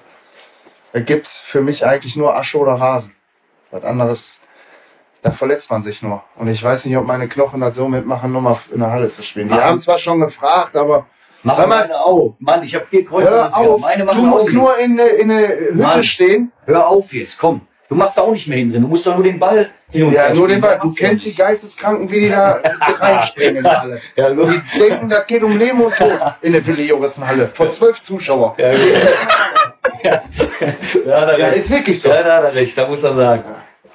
[0.94, 3.14] Es gibt für mich eigentlich nur Asche oder Rasen.
[3.72, 4.40] Was anderes,
[5.22, 6.24] da verletzt man sich nur.
[6.36, 9.10] Und ich weiß nicht, ob meine Knochen das so mitmachen, nur mal in der Halle
[9.10, 9.48] zu spielen.
[9.50, 11.06] Die Machen- haben zwar schon gefragt, aber
[11.44, 11.68] Mach mal.
[11.68, 12.36] meine auch.
[12.40, 13.30] Mann, ich habe vier Kreuze.
[13.30, 16.04] hör auf, Meine du musst nur in eine, in eine Hütte Mann.
[16.04, 16.52] stehen.
[16.66, 17.68] Hör auf jetzt, komm.
[17.90, 18.82] Du machst da auch nicht mehr hin drin.
[18.82, 20.50] Du musst doch nur den Ball hin und Ja, her nur spielen.
[20.50, 20.80] den Ball.
[20.82, 21.34] Du ja kennst die.
[21.36, 22.60] Geisteskranken, wie die da
[23.00, 24.02] reinspringen Halle.
[24.16, 24.50] Ja, nur.
[24.52, 26.12] Die denken, das geht um Leben und Tod
[26.42, 28.54] in der Willi Halle Vor zwölf Zuschauern.
[28.58, 28.72] Ja,
[30.04, 30.22] ja,
[31.06, 31.58] Ja, recht.
[31.58, 32.10] ist wirklich so.
[32.10, 33.44] Ja, da hat er recht, da muss er sagen.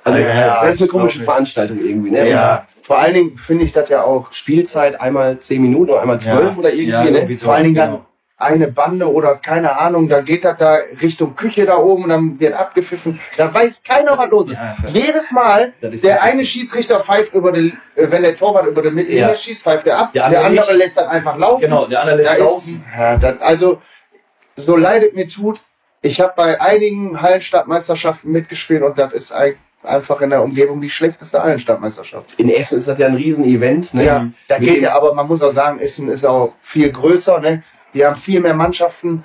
[0.05, 1.23] Also, Ja, das ist eine komische.
[1.23, 2.29] Veranstaltung irgendwie, ne?
[2.29, 6.19] Ja, vor allen Dingen finde ich das ja auch, Spielzeit einmal 10 Minuten oder einmal
[6.19, 6.57] 12 Ja.
[6.59, 7.27] oder irgendwie, Ja, ne?
[7.37, 7.45] so.
[7.45, 8.07] vor allen Dingen dann genau.
[8.43, 12.41] Eine Bande oder keine Ahnung, dann geht das da Richtung Küche da oben und dann
[12.41, 13.19] wird abgepfiffen.
[13.37, 14.59] Da weiß keiner, was los ist.
[14.61, 16.45] Ja, Jedes Mal, ist der eine.
[16.45, 19.35] Schiedsrichter pfeift über den, äh, wenn der Torwart über den Mittellinie Ja.
[19.35, 20.13] schießt, pfeift er ab.
[20.13, 20.85] Der Der andere andere, nicht.
[20.85, 21.61] lässt dann einfach laufen.
[21.63, 22.85] Genau, der andere lässt da ist, laufen.
[22.99, 23.81] ja, das, also,
[24.57, 25.61] so leid es mir tut,
[26.03, 30.91] ich habe bei einigen Hallenstadtmeisterschaften mitgespielt und das ist ein, einfach in der Umgebung die
[30.91, 32.35] schlechteste Hallenstadtmeisterschaft.
[32.39, 34.05] In Essen ist das ja ein Riesenevent, ne?
[34.05, 37.41] Ja, da Mit geht ja, aber man muss auch sagen, Essen ist auch viel größer,
[37.41, 37.63] ne?
[37.95, 39.25] Die haben viel mehr Mannschaften,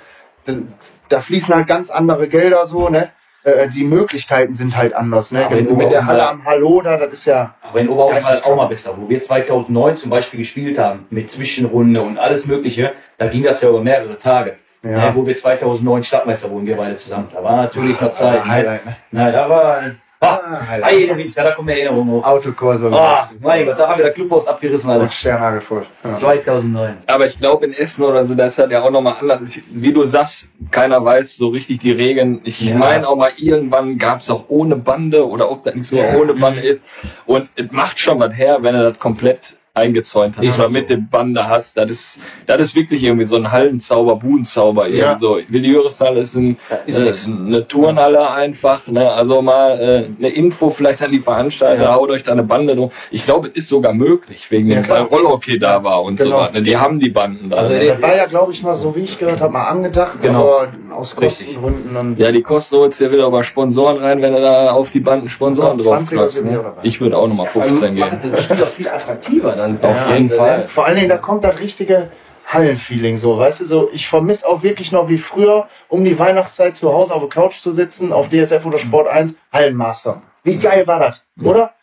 [1.08, 3.10] da, fließen halt ganz andere Gelder so, ne?
[3.44, 5.48] Äh, Die Möglichkeiten sind halt anders, ne?
[5.50, 8.56] Mit der Halle am Hallo da, das ist ja, Aber in Oberhausen war es auch
[8.56, 8.94] mal besser.
[8.98, 13.60] Wo wir 2009 zum Beispiel gespielt haben, mit Zwischenrunde und alles Mögliche, da ging das
[13.60, 14.56] ja über mehrere Tage.
[14.82, 15.10] Ja.
[15.10, 17.28] Ne, wo wir 2009 Stadtmeister wurden, wir beide zusammen.
[17.32, 18.42] Da war natürlich noch Zeit.
[18.42, 18.96] Ah, Highlight, ne?
[19.10, 19.82] Na, da war.
[20.20, 20.92] Ah, Ah, Highlight.
[20.94, 22.24] Erinnerungs, ja, da kommen Erinnerungen hoch.
[22.24, 25.14] Autokurse Ah, mein Gott, da haben wir das Clubhaus abgerissen und alles.
[25.14, 25.86] Sternhagel voll.
[26.02, 26.10] Ja.
[26.10, 26.96] 2009.
[27.06, 29.40] Aber ich glaube, in Essen oder so, da ist das ja auch nochmal anders.
[29.70, 32.40] Wie du sagst, keiner weiß so richtig die Regeln.
[32.44, 32.76] Ich Ja.
[32.76, 36.16] meine auch mal, irgendwann gab es auch ohne Bande oder ob das nicht so Ja.
[36.16, 36.88] ohne Bande ist.
[37.26, 40.90] Und es macht schon was her, wenn du das komplett eingezäunt hast Ist oder mit
[40.90, 41.76] dem Bande hast.
[41.76, 44.88] Das ist, das ist wirklich irgendwie so ein Hallenzauber, Budenzauber.
[44.88, 45.16] Ja.
[45.16, 45.38] so.
[45.48, 48.86] Willi Jöreshalle ist, ein, ist äh, eine Turnhalle einfach.
[48.88, 49.10] Ne?
[49.10, 51.94] Also mal äh, eine Info vielleicht an die Veranstalter, Ja.
[51.94, 52.90] haut euch da eine Bande drum.
[53.10, 56.30] Ich glaube, es ist sogar möglich, wegen Ja, dem Rollhockey da war und Genau.
[56.38, 56.60] so weiter.
[56.60, 57.56] Die haben die Banden da.
[57.58, 57.80] Also ne?
[57.80, 60.40] der- Das war ja, glaube ich, mal so, wie ich gehört habe, mal angedacht, Genau.
[60.58, 61.14] aber aus.
[61.16, 62.16] Kostengründen dann.
[62.18, 65.00] Ja, die Kosten holst du ja wieder über Sponsoren rein, wenn du da auf die
[65.00, 66.62] Banden Sponsoren Ja, drauf 20er klappst, sind wir ne?
[66.64, 66.80] dabei.
[66.82, 68.32] Ich würde auch nochmal 15 macht gehen.
[68.32, 69.92] das auch viel attraktiver dann.
[69.92, 70.68] Auf jeden Fall.
[70.68, 72.10] Vor allen Dingen, da kommt das richtige
[72.48, 76.76] Hallenfeeling so, weißt du, so, ich vermisse auch wirklich noch wie früher, um die Weihnachtszeit
[76.76, 80.22] zu Hause auf der Couch zu sitzen, auf DSF oder Sport 1, Hallenmaster.
[80.44, 81.74] Wie geil war das, oder?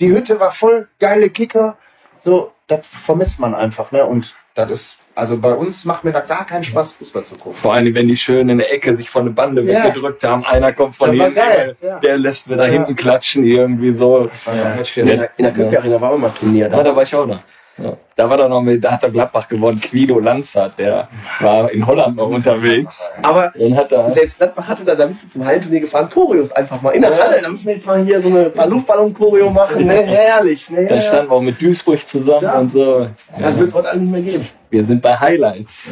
[0.00, 1.76] Die Hütte war voll, geile Kicker,
[2.18, 6.20] so, das vermisst man einfach, ne, und das ist, also bei uns macht mir da
[6.20, 7.54] gar keinen Spaß, Fußball zu gucken.
[7.54, 9.84] Vor allem, wenn die schön in der Ecke sich von der Bande Ja.
[9.84, 11.36] weggedrückt haben, einer kommt von hinten,
[11.82, 11.98] ja.
[12.00, 12.72] der lässt mir da Ja.
[12.72, 14.28] hinten klatschen, irgendwie so.
[14.46, 16.82] Ja, In der, in der Köpke Arena war auch mal Turnier Ja, da.
[16.82, 17.40] da war ich auch noch.
[17.76, 17.96] Ja.
[18.14, 21.08] Da war er noch mit, da hat er Gladbach gewonnen, Quido Lanzert, der
[21.40, 23.52] war in Holland noch unterwegs Aber
[23.88, 27.02] da, selbst Gladbach hatte da, da bist du zum Hallenturnier gefahren, Choreos einfach mal in
[27.02, 27.40] der Halle.
[27.42, 29.86] Da müssen wir jetzt mal hier so eine Luftballon-Choreo machen.
[29.86, 30.02] Ne?
[30.02, 30.70] Herrlich.
[30.70, 30.86] Ne?
[30.86, 32.58] da standen wir auch mit Duisburg zusammen Ja.
[32.60, 33.08] und so.
[33.40, 34.48] Dann wird es heute alle nicht mehr geben.
[34.70, 35.88] Wir sind bei Highlights.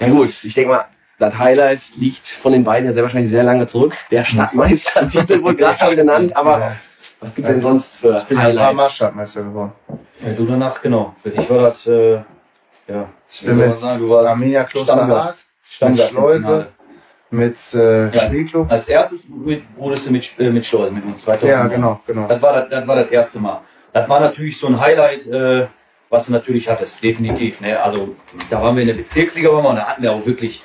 [0.00, 0.84] Ja gut, ich denke mal,
[1.20, 3.94] das Highlight liegt von den beiden ja sehr wahrscheinlich sehr lange zurück.
[4.10, 6.72] Der Stadtmeister-Titel wurde gerade schon genannt, aber
[7.20, 8.94] was gibt denn sonst für Ich bin ja ein paar Highlights?
[8.94, 9.72] Stadtmeister geworden.
[10.24, 11.14] Ja, du danach, genau.
[11.22, 12.14] Für dich war das, äh,
[12.88, 13.08] ja.
[13.30, 16.10] Ich bin mit sagen, du warst Arminia Klosterhardt, Stammgast.
[16.10, 16.68] Schleuse,
[17.30, 18.22] mit äh, Ja.
[18.22, 18.70] Spielclub.
[18.70, 21.48] Als erstes mit, wurdest du mit, äh, mit Stolz, mit uns 2009.
[21.48, 22.26] Ja, genau, genau.
[22.28, 23.60] Das war das, das war das erste Mal.
[23.92, 25.66] Das war natürlich so ein Highlight, äh,
[26.08, 27.60] was du natürlich hattest, definitiv.
[27.60, 27.80] Ne?
[27.80, 28.16] Also
[28.50, 30.64] da waren wir in der Bezirksliga, waren wir, und da hatten wir auch wirklich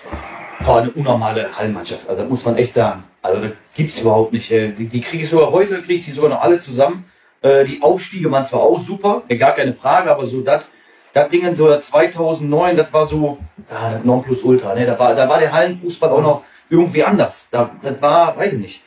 [0.66, 2.10] boah, eine unnormale Hallenmannschaft.
[2.10, 3.04] Also muss man echt sagen.
[3.22, 4.52] Also das gibt's überhaupt nicht.
[4.52, 7.06] Äh, Die, die kriege ich sogar heute, kriege ich die sogar noch alle zusammen.
[7.42, 10.70] Äh, Die Aufstiege waren zwar auch super, gar keine Frage, aber so das
[11.14, 13.38] das Ding so das 2009, das war so
[13.72, 14.76] ja, das Nonplusultra.
[14.76, 14.86] Ne?
[14.86, 17.48] Da, war, da war der Hallenfußball auch noch irgendwie anders.
[17.52, 18.84] Da, das war, weiß ich nicht.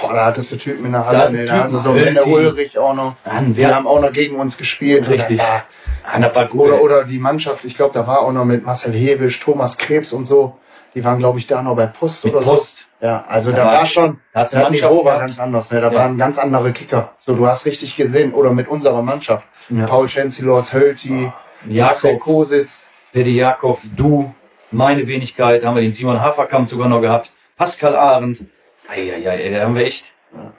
[0.00, 2.14] Boah, da hattest du Typen in der Halle, du ne, also so Hölti.
[2.14, 3.14] der Ulrich auch noch.
[3.24, 5.08] Die wer- haben auch noch gegen uns gespielt.
[5.08, 5.38] Richtig.
[5.38, 6.60] war- war gut.
[6.60, 10.12] Oder, oder die Mannschaft, ich glaube, da war auch noch mit Marcel Hebisch, Thomas Krebs
[10.12, 10.56] und so.
[10.94, 12.78] Die waren, glaube ich, da noch bei Post Mit oder Post.
[13.00, 13.06] so.
[13.06, 15.70] Ja, also Da da, war- war schon, da das Mannschaft Niveau war ganz anders.
[15.70, 15.80] Ne?
[15.80, 15.98] Da Ja.
[15.98, 17.12] waren ganz andere Kicker.
[17.18, 18.34] So, du hast richtig gesehen.
[18.34, 19.46] Oder mit unserer Mannschaft.
[19.68, 19.86] Ja.
[19.86, 21.30] Paul Chancellors, Hölti,
[21.64, 22.86] Marcel Jakob, Kositz.
[23.12, 24.34] Petty Jakob, du,
[24.72, 28.44] meine Wenigkeit, haben wir den Simon Haferkamp sogar noch gehabt, Pascal Arendt.
[28.88, 30.12] Eieiei, da haben wir echt.
[30.32, 30.52] War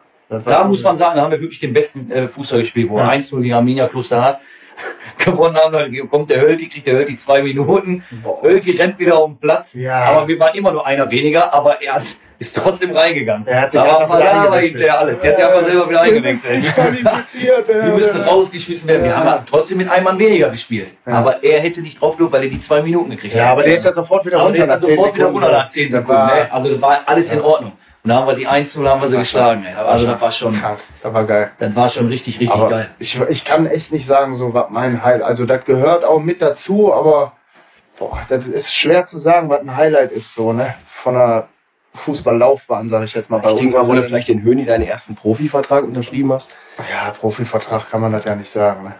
[0.45, 3.11] Da muss man sagen, da haben wir wirklich den besten äh, Fußball gespielt, wo Ja.
[3.11, 4.39] wir 1-0 gegen Arminia Kloster hat.
[5.23, 8.03] gewonnen haben, dann kommt der Hölti, kriegt der Hölti zwei Minuten.
[8.41, 9.73] Hölti rennt wieder auf den Platz.
[9.75, 9.95] Ja.
[10.05, 12.03] Aber wir waren immer nur einer weniger, aber er hat-
[12.39, 13.45] ist trotzdem reingegangen.
[13.45, 14.71] Er hat sich da war eingewechselt.
[14.79, 15.19] hinterher alles.
[15.19, 16.73] Der hat sich einfach selber wieder eingewechselt.
[17.35, 19.03] Wir müssen rausgeschmissen werden.
[19.03, 19.23] Wir Ja.
[19.23, 20.93] haben trotzdem mit einem Mann weniger gespielt.
[21.05, 21.13] Ja.
[21.13, 23.51] Aber er hätte nicht drauf gelobt, weil er die zwei Minuten gekriegt Ja, hat.
[23.51, 24.65] aber der ist ja sofort wieder runter.
[24.65, 26.25] der ist 10 sofort wieder runter nach 10 Das Sekunden.
[26.25, 26.51] ne?
[26.51, 27.73] Also da war alles in Ordnung.
[28.03, 29.63] Und da haben wir die 1-0 haben wir sie geschlagen.
[29.63, 29.73] ey.
[29.75, 30.79] Also das war schon, Krank.
[31.03, 31.51] Das war geil.
[31.59, 32.89] das war schon richtig, richtig aber geil.
[32.97, 35.21] Ich, ich kann echt nicht sagen, so was mein Highlight.
[35.23, 37.33] Also das gehört auch mit dazu, aber
[37.99, 40.73] boah, das ist schwer zu sagen, was ein Highlight ist, so, ne?
[40.87, 41.47] Von einer
[41.93, 43.61] Fußballlaufbahn, sage ich jetzt mal bei Ich uns.
[43.73, 46.55] denke mal, wo du es- vielleicht den Höni deinen ersten Profivertrag unterschrieben hast.
[46.91, 48.93] Ja, Profivertrag kann man das ja nicht sagen, ne?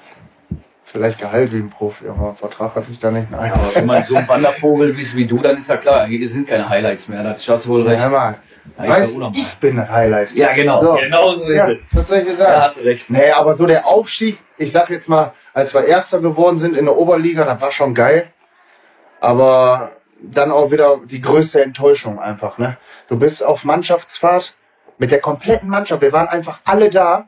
[0.84, 3.32] Vielleicht Gehalt wie ein Profi, aber Vertrag hatte ich da nicht.
[3.32, 3.54] Nein.
[3.54, 6.49] Aber wenn man so ein Wandervogel ist wie du, dann ist ja klar, hier sind
[6.49, 7.24] keine Highlights mehr.
[7.24, 8.02] Da hast du wohl Ja, recht.
[8.02, 8.36] hör mal.
[8.78, 9.38] Da ist ja Weiß, unnormal.
[9.39, 10.32] ich bin das Highlight.
[10.34, 10.84] Ja, genau.
[10.84, 10.93] So.
[10.95, 11.82] Genau so ist Ja, es.
[11.91, 12.62] was soll ich dir Da sagen?
[12.62, 13.09] hast du recht.
[13.09, 16.86] Nee, aber so der Aufstieg, ich sag jetzt mal, als wir Erster geworden sind in
[16.86, 18.28] der Oberliga, das war schon geil.
[19.20, 19.91] Aber
[20.22, 22.78] dann auch wieder die größte Enttäuschung einfach, ne?
[23.07, 24.53] Du bist auf Mannschaftsfahrt
[24.97, 26.01] mit der kompletten Mannschaft.
[26.01, 27.28] Wir waren einfach alle da.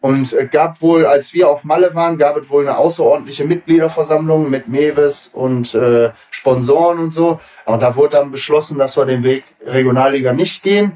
[0.00, 4.48] Und äh, gab wohl, als wir auf Malle waren, gab es wohl eine außerordentliche Mitgliederversammlung
[4.48, 7.38] mit Mewes und äh, Sponsoren und so.
[7.66, 10.92] Und da wurde dann beschlossen, dass wir den Weg Regionalliga nicht gehen.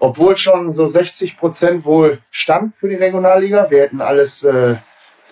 [0.00, 3.70] Obwohl schon so 60 Prozent wohl stand für die Regionalliga.
[3.70, 4.76] Wir hätten alles äh,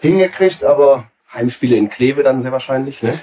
[0.01, 3.19] hingekriegt, aber Heimspiele in Kleve dann sehr wahrscheinlich, ne?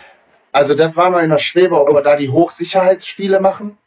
[0.51, 3.77] also das war noch in der Schwebe, ob wir da die Hochsicherheitsspiele machen.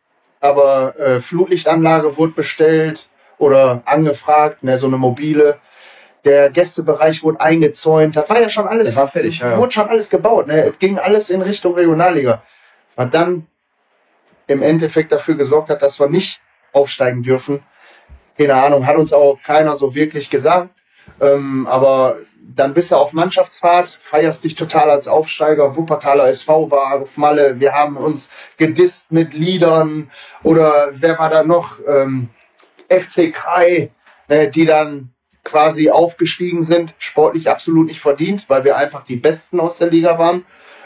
[0.41, 3.09] Aber äh, Flutlichtanlage wurde bestellt
[3.43, 5.59] oder angefragt, ne, so eine mobile.
[6.25, 8.15] Der Gästebereich wurde eingezäunt.
[8.15, 9.59] Das war ja schon alles, war fertig, ja, ja.
[9.59, 10.47] wurde schon alles gebaut.
[10.47, 10.67] Ne?
[10.67, 12.43] Es ging alles in Richtung Regionalliga.
[12.95, 13.49] Was dann
[14.47, 16.41] im Endeffekt dafür gesorgt hat, dass wir nicht
[16.73, 17.61] aufsteigen dürfen.
[18.39, 20.71] Keine Ahnung, hat uns auch keiner so wirklich gesagt.
[21.21, 22.19] Ähm, aber
[22.55, 25.77] dann bist du auf Mannschaftsfahrt, feierst dich total als Aufsteiger.
[25.77, 27.59] Wuppertaler SV war auf Malle.
[27.59, 30.11] Wir haben uns gedisst mit Liedern.
[30.45, 31.81] Oder wer war da noch?
[31.89, 32.29] Ähm,
[33.01, 33.91] FC Krai,
[34.29, 35.11] ne, die dann
[35.45, 36.95] quasi aufgestiegen sind.
[36.99, 40.45] Sportlich absolut nicht verdient, weil wir einfach die Besten aus der Liga waren.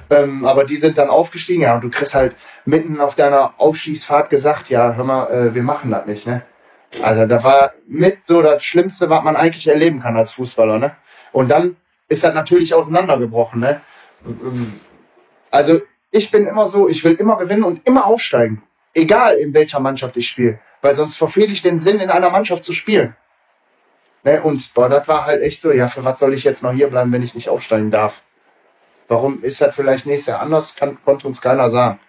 [0.09, 1.63] Ähm, aber die sind dann aufgestiegen.
[1.63, 5.63] Ja, und du kriegst halt mitten auf deiner Aufstiegsfahrt gesagt, ja, hör mal, äh, wir
[5.63, 6.43] machen das nicht, ne?
[7.03, 10.97] Also da war mit so das Schlimmste, was man eigentlich erleben kann als Fußballer, ne?
[11.33, 11.77] Und dann
[12.09, 13.81] ist das natürlich auseinandergebrochen, ne?
[15.51, 15.81] Also
[16.11, 18.63] ich bin immer so, ich will immer gewinnen und immer aufsteigen.
[18.95, 20.61] Egal in welcher Mannschaft ich spiele.
[20.83, 23.17] Weil sonst verfehle ich den Sinn, in einer Mannschaft zu spielen.
[24.23, 24.43] Ne?
[24.43, 26.89] Und boah, das war halt echt so, ja, für was soll ich jetzt noch hier
[26.89, 28.23] bleiben, wenn ich nicht aufsteigen darf?
[29.09, 30.75] Warum ist das vielleicht nächstes Jahr anders?
[30.75, 32.01] Kann, konnte uns keiner sagen.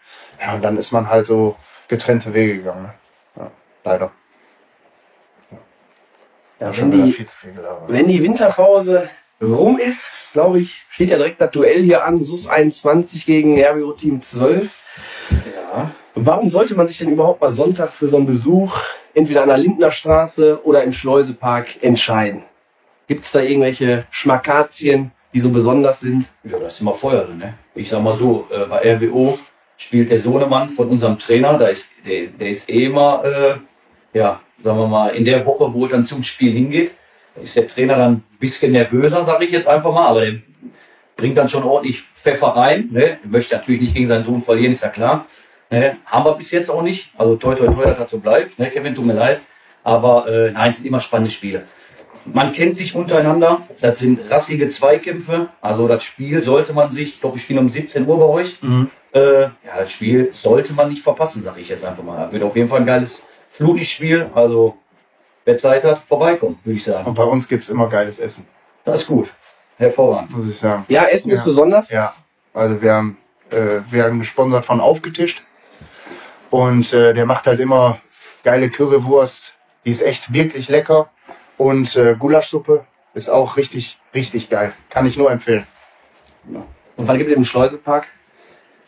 [0.42, 1.56] Ja, und dann ist man halt so
[1.88, 2.84] getrennte Wege gegangen.
[2.84, 2.94] Ne?
[3.36, 3.52] Ja,
[3.84, 4.12] leider.
[6.60, 7.92] Ja, schon wenn wieder die, viel zu viel gelabert.
[7.92, 9.10] wenn die Winterpause
[9.42, 13.94] rum ist, glaube ich, steht ja direkt das Duell hier an, SUS 21 gegen RWO
[13.94, 14.82] Team 12.
[15.56, 15.92] Ja.
[16.16, 18.82] Warum sollte man sich denn überhaupt mal sonntags für so einen Besuch
[19.14, 22.44] entweder an der Lindner Straße oder im Schleusepark entscheiden?
[23.08, 26.26] Gibt es da irgendwelche Schmakazien, die so besonders sind?
[26.44, 27.54] Ja, da ist immer Feuer drin, ne?
[27.76, 29.38] Ich sag mal so, äh, bei RWO
[29.78, 34.42] spielt der Sohnemann von unserem Trainer, da ist, der, der ist eh immer, äh, ja,
[34.60, 36.92] sagen wir mal, in der Woche, wo er dann zum Spiel hingeht,
[37.42, 40.36] ist der Trainer dann ein bisschen nervöser, sage ich jetzt einfach mal, aber der
[41.16, 43.18] bringt dann schon ordentlich Pfeffer rein, ne?
[43.24, 45.26] Er möchte natürlich nicht gegen seinen Sohn verlieren, ist ja klar.
[45.70, 45.98] Ne?
[46.06, 47.12] Haben wir bis jetzt auch nicht.
[47.18, 48.58] Also toi toi toi, dass das so bleibt.
[48.60, 48.70] Ne?
[48.70, 49.42] Kevin, tut mir leid.
[49.84, 51.64] Aber äh, nein, es sind immer spannende Spiele.
[52.26, 53.62] Man kennt sich untereinander.
[53.82, 55.50] Das sind rassige Zweikämpfe.
[55.62, 58.62] Also das Spiel sollte man sich, ich glaube, wir spielen um 17 Uhr bei euch.
[58.62, 58.90] Mhm.
[59.14, 62.24] Äh, ja, das Spiel sollte man nicht verpassen, sage ich jetzt einfach mal.
[62.24, 64.30] Das wird auf jeden Fall ein geiles Flutlichtspiel.
[64.34, 64.78] Also
[65.48, 67.08] wer Zeit hat, vorbeikommen, würde ich sagen.
[67.08, 68.46] Und bei uns gibt's immer geiles Essen,
[68.84, 69.30] Das ist gut.
[69.78, 70.32] Hervorragend.
[70.36, 70.86] muss ich sagen.
[70.90, 71.46] Ja, Essen ist Ja.
[71.46, 71.90] besonders.
[71.90, 72.14] Ja,
[72.54, 73.18] also wir haben,
[73.52, 75.44] äh, wir haben gesponsert von Aufgetischt
[76.50, 78.00] und äh, der macht halt immer
[78.44, 79.54] geile Currywurst,
[79.86, 81.10] die ist echt wirklich lecker
[81.58, 84.74] und äh, Gulaschsuppe ist auch richtig, richtig geil.
[84.90, 85.66] Kann ich nur empfehlen.
[86.98, 88.08] Und wann gibt es im Schleusepark?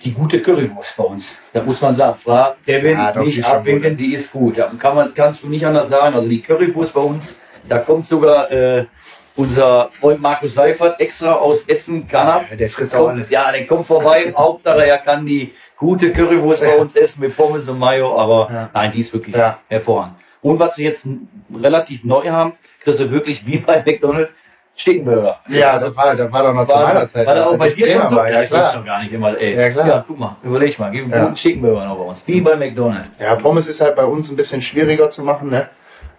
[0.04, 1.38] Die gute Currywurst bei uns.
[1.54, 4.58] Da muss man sagen, frag Kevin, die nicht abwinken, die ist gut.
[4.58, 6.16] Da kann man, kannst du nicht anders sagen.
[6.16, 8.86] Also die Currywurst bei uns, da kommt sogar äh,
[9.36, 12.50] unser Freund Markus Seifert extra aus Essen, Kanab.
[12.50, 13.30] Ja, der frisst auch Kommt, alles.
[13.30, 14.34] ja, der kommt vorbei.
[14.38, 18.18] Hauptsache, er kann die gute Currywurst bei uns essen mit Pommes und Mayo.
[18.18, 18.70] Aber Ja.
[18.74, 19.60] nein, die ist wirklich Ja.
[19.68, 20.16] hervorragend.
[20.42, 21.08] Und was sie jetzt
[21.54, 24.34] relativ neu haben, kriegst du wirklich wie bei McDonald's
[24.80, 25.40] Stickenburger.
[25.50, 27.28] Ja, das war, das war doch noch zu meiner Zeit.
[27.28, 28.16] War da auch bei ich dir schon so?
[28.16, 28.30] war.
[28.32, 28.74] Ja, ich weiß klar.
[28.74, 29.56] schon gar nicht immer, ey.
[29.56, 29.88] Ja, klar.
[29.88, 31.24] Ja, guck mal, überleg mal, gib einen Ja.
[31.24, 32.26] guten Chickenburger noch bei uns.
[32.28, 33.10] Wie bei McDonald's.
[33.20, 35.70] Ja, Pommes ist halt bei uns ein bisschen schwieriger zu machen, ne?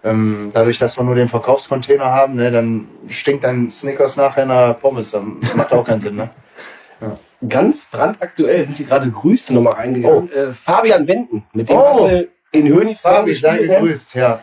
[0.03, 4.79] ähm, dadurch, dass wir nur den Verkaufscontainer haben, ne, dann stinkt dein Snickers nachher nach
[4.79, 5.11] Pommes.
[5.11, 6.29] Dann macht auch keinen Sinn, ne?
[7.49, 10.31] Ganz brandaktuell sind hier gerade Grüße nochmal reingegangen.
[10.31, 11.87] Äh, Fabian Wenden, mit dem Oh.
[11.87, 13.75] hast du in Hönig Fabi, sei gespielt, ne?
[13.79, 14.39] gegrüßt, ja.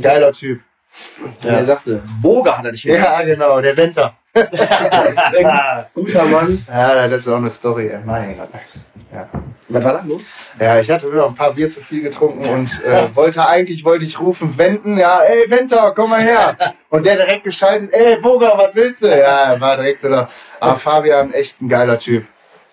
[0.00, 0.60] Geiler Typ.
[1.24, 4.14] Und Er sagte, Boga hat er dich Ja, genau, der Venter.
[5.94, 6.64] Guter Mann.
[6.68, 8.00] Ja, das ist auch eine Story, ey.
[8.04, 8.48] Mein Gott.
[9.12, 9.28] Ja.
[9.68, 10.28] Was war da los?
[10.60, 13.84] Ja, ich hatte nur noch ein paar Bier zu viel getrunken und äh, wollte eigentlich,
[13.84, 16.56] wollte ich rufen, wenden, ja, ey Venter, komm mal her.
[16.90, 19.08] Und der direkt geschaltet, ey Boga, was willst du?
[19.08, 20.28] Ja, er war direkt wieder,
[20.60, 22.24] ah, Fabian, echt ein geiler Typ.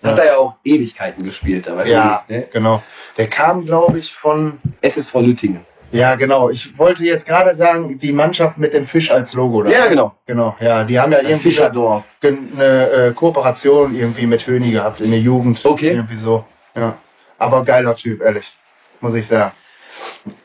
[0.02, 1.66] Hat er ja auch Ewigkeiten gespielt.
[1.66, 2.46] Da, weiß Ja, ne?
[2.52, 2.80] genau.
[3.16, 5.66] Der kam, glaube ich, von, Es ist von Lüttingen.
[5.90, 6.50] Ja, genau.
[6.50, 9.62] Ich wollte jetzt gerade sagen, die Mannschaft mit dem Fisch als Logo.
[9.62, 9.70] Da.
[9.70, 10.14] Ja, genau.
[10.26, 12.06] Genau, ja, die haben ja irgendwie Fischerdorf.
[12.22, 15.64] eine äh, Kooperation irgendwie mit Höni gehabt in der Jugend.
[15.64, 15.90] Okay.
[15.90, 16.44] Irgendwie so,
[16.76, 16.96] ja.
[17.38, 18.52] Aber geiler Typ, ehrlich.
[19.00, 19.52] Muss ich sagen.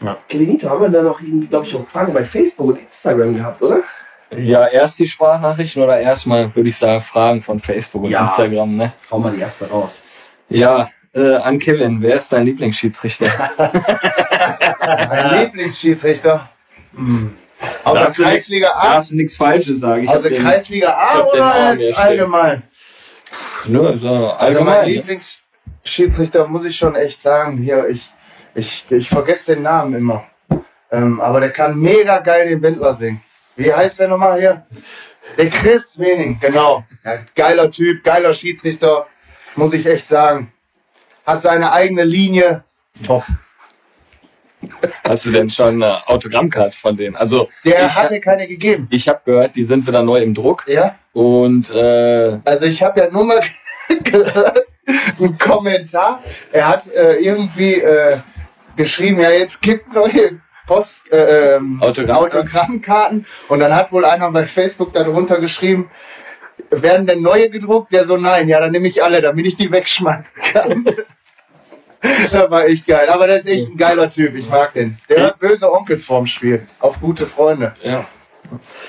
[0.01, 0.17] Ja.
[0.29, 1.19] Kevinito, haben wir da noch,
[1.49, 3.79] glaube ich, auch Fragen bei Facebook und Instagram gehabt, oder?
[4.37, 8.23] Ja, erst die Sprachnachrichten oder erstmal, würde ich sagen, Fragen von Facebook und Ja.
[8.23, 8.93] Instagram, ne?
[9.11, 10.01] Hau mal die erste raus.
[10.49, 13.51] Ja, äh, an Kevin, wer ist dein Lieblingsschiedsrichter?
[14.79, 16.49] Mein Lieblingsschiedsrichter.
[16.95, 17.37] Hm.
[17.83, 18.95] Aus der Kreisliga A?
[18.95, 20.03] Darfst du nichts Falsches sagen?
[20.03, 22.63] Ich Aus der Kreisliga A oder hier allgemein?
[23.65, 24.65] Nö, so Also allgemein.
[24.65, 24.93] mein ne?
[24.95, 28.09] Lieblingsschiedsrichter muss ich schon echt sagen, hier, ich,
[28.55, 30.25] ich, ich vergesse den Namen immer.
[30.91, 33.21] Ähm, aber der kann mega geil den Wendler singen.
[33.55, 34.65] Wie heißt der nochmal hier?
[35.37, 36.83] Der Chris Wening, genau.
[37.03, 39.07] Ja, geiler Typ, geiler Schiedsrichter,
[39.55, 40.52] muss ich echt sagen.
[41.25, 42.63] Hat seine eigene Linie.
[43.05, 43.23] Top.
[45.03, 47.15] Hast du denn schon eine Autogrammkarte von denen?
[47.15, 48.87] Also, Der hat mir keine gegeben.
[48.91, 50.65] ich habe gehört, die sind wieder neu im Druck.
[50.67, 50.95] Ja?
[51.11, 53.41] Und äh, Also ich habe ja nur mal
[54.03, 54.65] gehört,
[55.19, 56.21] einen Kommentar.
[56.51, 58.17] Er hat äh, irgendwie äh,
[58.77, 62.39] geschrieben, ja jetzt gibt neue Post, äh, ähm, Autogrammkarten.
[62.39, 63.25] Autogrammkarten.
[63.49, 65.91] Und dann hat wohl einer bei Facebook darunter geschrieben,
[66.69, 67.91] werden denn neue gedruckt?
[67.91, 70.85] Der so, nein, ja, dann nehme ich alle, damit ich die wegschmeißen kann.
[72.31, 73.07] das war echt geil.
[73.09, 74.97] Aber der ist echt ein geiler Typ, ich mag den.
[75.09, 76.65] Der hat böse Onkels vorm Spiel.
[76.79, 77.73] Auf gute Freunde.
[77.81, 78.05] ja.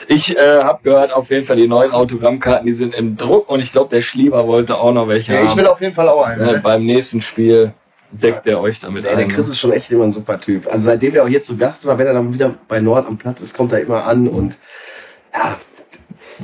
[0.08, 3.60] Ich äh, habe gehört, auf jeden Fall die neuen Autogrammkarten, die sind im Druck und
[3.60, 5.46] ich glaube, der Schlieber wollte auch noch welche Ja, haben.
[5.48, 6.40] ich will auf jeden Fall auch einen.
[6.42, 6.60] äh, Ne?
[6.62, 7.72] beim nächsten Spiel
[8.10, 9.30] deckt er euch damit Ey, der ein.
[9.30, 10.66] Chris ist schon echt immer ein super Typ.
[10.66, 13.16] Also seitdem der auch hier zu Gast war, wenn er dann wieder bei Nord am
[13.16, 14.56] Platz ist, kommt er immer an und
[15.32, 15.56] ja.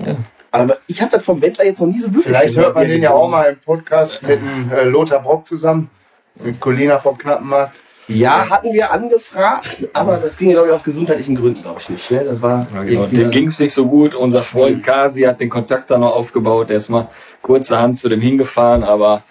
[0.07, 0.14] Ja.
[0.53, 2.85] Aber ich habe das vom Wendler jetzt noch nie so wirklich Vielleicht gehört, hört man
[2.85, 5.91] er den ja auch mal im Podcast mit dem äh, Lothar Brock zusammen.
[6.37, 7.76] Mit Colina vom Knappenmarkt.
[8.09, 12.11] Ja, hatten wir angefragt, aber das ging, glaube ich, aus gesundheitlichen Gründen, glaube ich, nicht.
[12.11, 12.24] Ne?
[12.24, 13.07] Das war Ja, genau.
[13.07, 14.16] Dem ging es nicht so gut.
[14.16, 16.70] Unser Freund Kasi hat den Kontakt dann noch aufgebaut.
[16.70, 17.09] Der ist mal
[17.41, 19.22] kurzerhand zu dem hingefahren, aber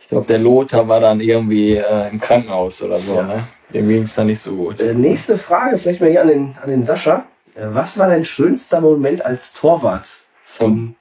[0.00, 3.14] ich glaube, der Lothar war dann irgendwie äh, im Krankenhaus oder so.
[3.14, 3.22] Ja.
[3.22, 3.44] Ne?
[3.72, 4.80] Dem ging es dann nicht so gut.
[4.82, 7.24] Äh, nächste Frage, vielleicht mal hier an den, an den Sascha.
[7.54, 10.96] Äh, was war dein schönster Moment als Torwart von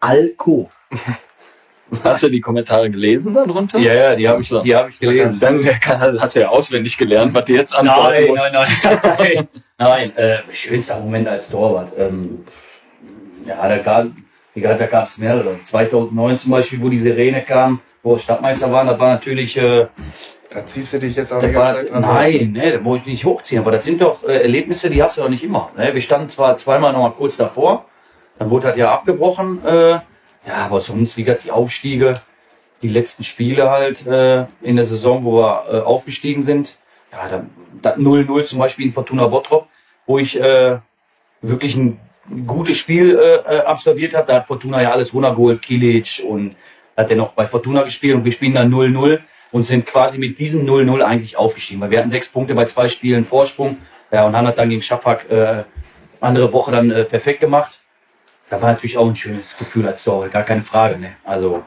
[0.00, 0.68] Alco?
[2.02, 3.78] Hast du die Kommentare gelesen darunter?
[3.78, 4.62] Ja, ja, die habe ich, So.
[4.62, 5.38] die hab ich gelesen.
[5.40, 8.52] Dann kann, hast du ja auswendig gelernt, was du jetzt antworten Nein, musst.
[8.52, 9.48] nein, nein, nein.
[9.78, 11.92] Nein, äh, schönster Moment als Torwart.
[11.98, 12.44] Ähm,
[13.46, 14.06] ja, da gab,
[14.54, 15.58] da gab es mehrere.
[15.64, 19.86] 2009 zum Beispiel, wo die Sirene kam, wo wir Stadtmeister waren, das war natürlich, äh,
[20.52, 22.00] Da ziehst du dich jetzt auch die war, ganze Zeit dran.
[22.02, 25.18] nein, ne, da wollte ich nicht hochziehen, aber das sind doch äh, Erlebnisse, die hast
[25.18, 25.70] du doch nicht immer.
[25.76, 25.94] Ne?
[25.94, 27.84] Wir standen zwar zweimal noch mal kurz davor,
[28.38, 29.98] dann wurde das ja abgebrochen, äh,
[30.46, 32.20] ja, aber sonst, wie gesagt, die Aufstiege,
[32.82, 36.78] die letzten Spiele halt äh, in der Saison, wo wir äh, aufgestiegen sind.
[37.12, 37.46] Ja, da-
[37.82, 39.68] das 0-0 zum Beispiel in Fortuna Bottrop,
[40.06, 40.78] wo ich äh,
[41.42, 41.98] wirklich ein
[42.46, 44.26] gutes Spiel äh, äh, absolviert habe.
[44.28, 46.56] Da hat Fortuna ja alles runtergeholt, Kilic und
[46.96, 49.20] hat dann noch bei Fortuna gespielt und wir spielen dann 0-0
[49.52, 52.88] und sind quasi mit diesem 0-0 eigentlich aufgestiegen, weil wir hatten sechs Punkte bei zwei
[52.88, 53.78] Spielen Vorsprung
[54.10, 55.64] ja, und haben das dann gegen Schafak äh,
[56.20, 57.80] andere Woche dann äh, perfekt gemacht.
[58.48, 60.98] Da war natürlich auch ein schönes Gefühl als Torwart, gar keine Frage.
[60.98, 61.12] Ne?
[61.24, 61.64] Also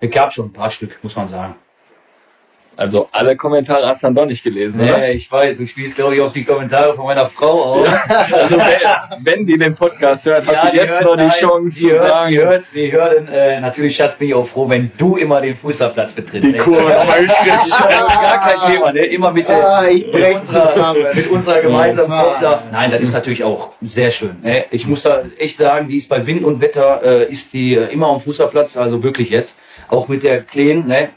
[0.00, 1.56] es gab schon ein paar Stück, muss man sagen.
[2.78, 4.98] Also alle Kommentare hast du dann doch nicht gelesen, oder?
[4.98, 7.88] Nee, ich weiß, du spielst glaube ich auf die Kommentare von meiner Frau auf.
[8.32, 11.30] Also wenn, wenn die den Podcast hört, hast Ja, du jetzt hört- noch die nein,
[11.30, 12.30] Chance die zu hört, sagen.
[12.32, 15.56] Die hört, die hört, äh, natürlich, Schatz, bin ich auch froh, wenn du immer den
[15.56, 16.52] Fußballplatz betrittst.
[16.52, 19.06] Die Kurve gar, kein Thema, ne?
[19.06, 22.22] Immer mit, der, Ah, ich mit, unserer, mit unserer gemeinsamen Ja.
[22.24, 22.62] Tochter.
[22.72, 24.36] Nein, das ist natürlich auch sehr schön.
[24.42, 24.66] Ne?
[24.70, 27.92] Ich muss da echt sagen, die ist bei Wind und Wetter, äh, ist die äh,
[27.92, 29.60] immer am Fußballplatz, also wirklich jetzt.
[29.88, 31.08] Auch mit der Kleen, ne?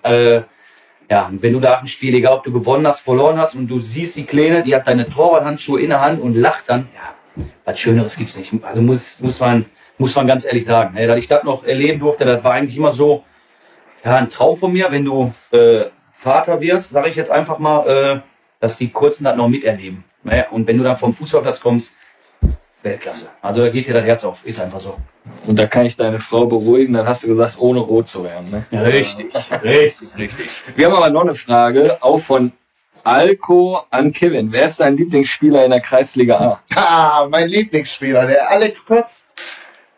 [1.10, 3.80] Ja, wenn du da im Spiel, egal ob du gewonnen hast, verloren hast und du
[3.80, 7.80] siehst die Kleine, die hat deine Torwarthandschuhe in der Hand und lacht dann, ja, was
[7.80, 8.53] Schöneres gibt's nicht.
[8.64, 9.66] Also muss, muss man,
[9.97, 10.93] muss man ganz ehrlich sagen.
[10.93, 11.07] Ne?
[11.07, 13.24] Dass ich das noch erleben durfte, das war eigentlich immer so,
[14.03, 17.88] ja, ein Traum von mir, wenn du äh, Vater wirst, sage ich jetzt einfach mal,
[17.88, 18.20] äh,
[18.60, 20.03] dass die Kurzen das noch miterleben.
[20.24, 20.45] Ne?
[20.51, 21.97] Und wenn du dann vom Fußballplatz kommst,
[22.82, 23.30] Weltklasse.
[23.41, 24.97] Also da geht dir das Herz auf, ist einfach so.
[25.45, 28.49] Und da kann ich deine Frau beruhigen, dann hast du gesagt, ohne rot zu werden.
[28.49, 28.65] Ne?
[28.71, 30.63] Ja, richtig, richtig, richtig.
[30.75, 32.53] Wir haben aber noch eine Frage, auch von
[33.03, 34.51] Alko an Kevin.
[34.51, 36.63] Wer ist dein Lieblingsspieler in der Kreisliga A?
[36.75, 39.23] Ah, mein Lieblingsspieler, der Alex Kotz.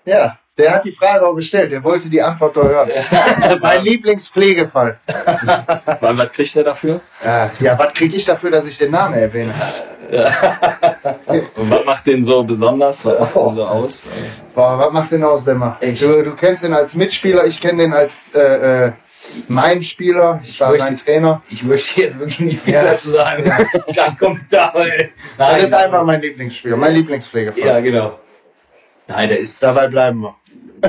[0.05, 1.71] Ja, der hat die Frage auch gestellt.
[1.71, 2.89] Der wollte die Antwort doch hören.
[3.61, 4.97] mein Lieblingspflegefall.
[6.01, 7.01] Wann, was kriegt er dafür?
[7.23, 9.53] Äh, ja, was kriege ich dafür, dass ich den Namen erwähne?
[11.55, 13.05] Und was macht den so besonders?
[13.05, 14.07] Was macht den so aus?
[14.53, 15.77] Boah, was macht den aus, Demmer?
[15.81, 18.91] Du, du kennst ihn als Mitspieler, ich kenne den als äh, äh,
[19.47, 20.41] mein Spieler.
[20.43, 21.41] Ich war möchte- sein Trainer.
[21.49, 22.83] Ich möchte jetzt wirklich nicht viel Ja.
[22.83, 23.43] dazu sagen.
[23.95, 24.75] Kein Kommentar.
[24.75, 25.11] ey.
[25.37, 27.65] Nein, Das ist einfach mein Lieblingsspieler, mein Lieblingspflegefall.
[27.65, 28.19] Ja, genau.
[29.11, 29.61] Nein, der ist.
[29.61, 30.35] Dabei bleiben wir.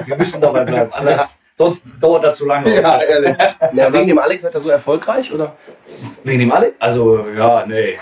[0.06, 0.92] Wir müssen dabei bleiben.
[0.92, 2.74] Anders, sonst dauert das zu lange.
[2.80, 3.36] Ja, ehrlich.
[3.72, 5.56] Ja, wegen dem Alex seid ihr so erfolgreich, oder?
[6.24, 6.72] Wegen dem alle?
[6.78, 7.96] Also, ja, nee.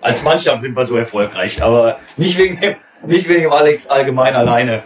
[0.00, 4.34] Als Mannschaft sind wir so erfolgreich, aber nicht wegen dem, nicht wegen dem Alex allgemein
[4.34, 4.82] alleine.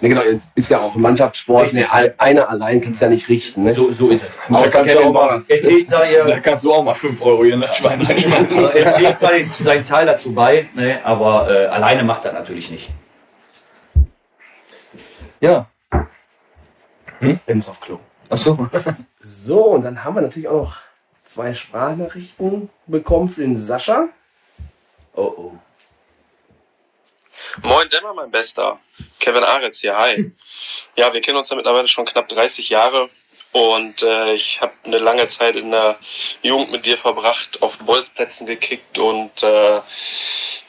[0.00, 1.72] Ne, genau, jetzt ist ja auch ein Mannschaftssport.
[1.72, 1.86] Ne,
[2.18, 3.64] einer allein kann's ja nicht richten.
[3.64, 3.74] Ne?
[3.74, 4.30] So, so ist es.
[4.48, 5.42] Da Außer kannst du auch mal-.
[5.48, 8.70] Er trägt Da kannst du auch mal 5 Euro hier in das Schwein reinschmeißen.
[8.74, 12.90] er trägt seinen, seinen Teil dazu bei, ne, aber äh, alleine macht er natürlich nicht.
[15.40, 15.70] Ja.
[17.20, 17.98] Er muss auf Klo.
[18.28, 18.68] Achso.
[19.20, 20.78] So, und dann haben wir natürlich auch noch
[21.24, 24.08] zwei Sprachnachrichten bekommen für den Sascha.
[25.14, 25.58] Oh oh.
[27.62, 28.78] Moin Dämmer, mein Bester.
[29.18, 30.32] Kevin Aretz hier, hi.
[30.96, 33.10] Ja, wir kennen uns ja mittlerweile schon knapp 30 Jahre
[33.52, 35.98] und äh, ich habe eine lange Zeit in der
[36.42, 39.80] Jugend mit dir verbracht, auf Bolzplätzen gekickt und äh,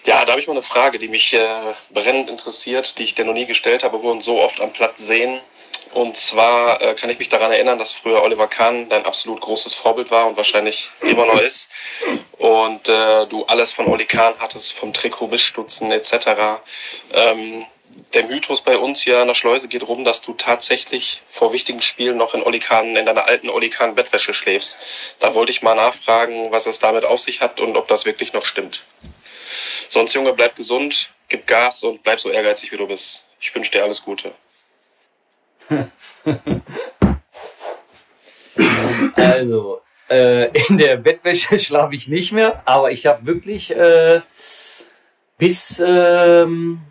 [0.05, 1.47] ja, da habe ich mal eine Frage, die mich äh,
[1.91, 4.71] brennend interessiert, die ich dir noch nie gestellt habe, wo wir uns so oft am
[4.71, 5.39] Platz sehen.
[5.93, 9.73] Und zwar äh, kann ich mich daran erinnern, dass früher Oliver Kahn dein absolut großes
[9.73, 11.69] Vorbild war und wahrscheinlich immer noch ist.
[12.37, 16.61] Und äh, du alles von Oli Kahn hattest, vom Trikot bis Stutzen etc.
[17.13, 17.65] Ähm,
[18.13, 21.81] der Mythos bei uns hier an der Schleuse geht rum, dass du tatsächlich vor wichtigen
[21.81, 24.79] Spielen noch in Oli Kahn, in deiner alten Oli Kahn Bettwäsche schläfst.
[25.19, 28.33] Da wollte ich mal nachfragen, was es damit auf sich hat und ob das wirklich
[28.33, 28.83] noch stimmt.
[29.87, 33.25] Sonst, Junge, bleib gesund, gib Gas und bleib so ehrgeizig, wie du bist.
[33.39, 34.33] Ich wünsche dir alles Gute.
[39.15, 44.21] Also, äh, in der Bettwäsche schlafe ich nicht mehr, aber ich habe wirklich äh,
[45.37, 46.81] bis ähm,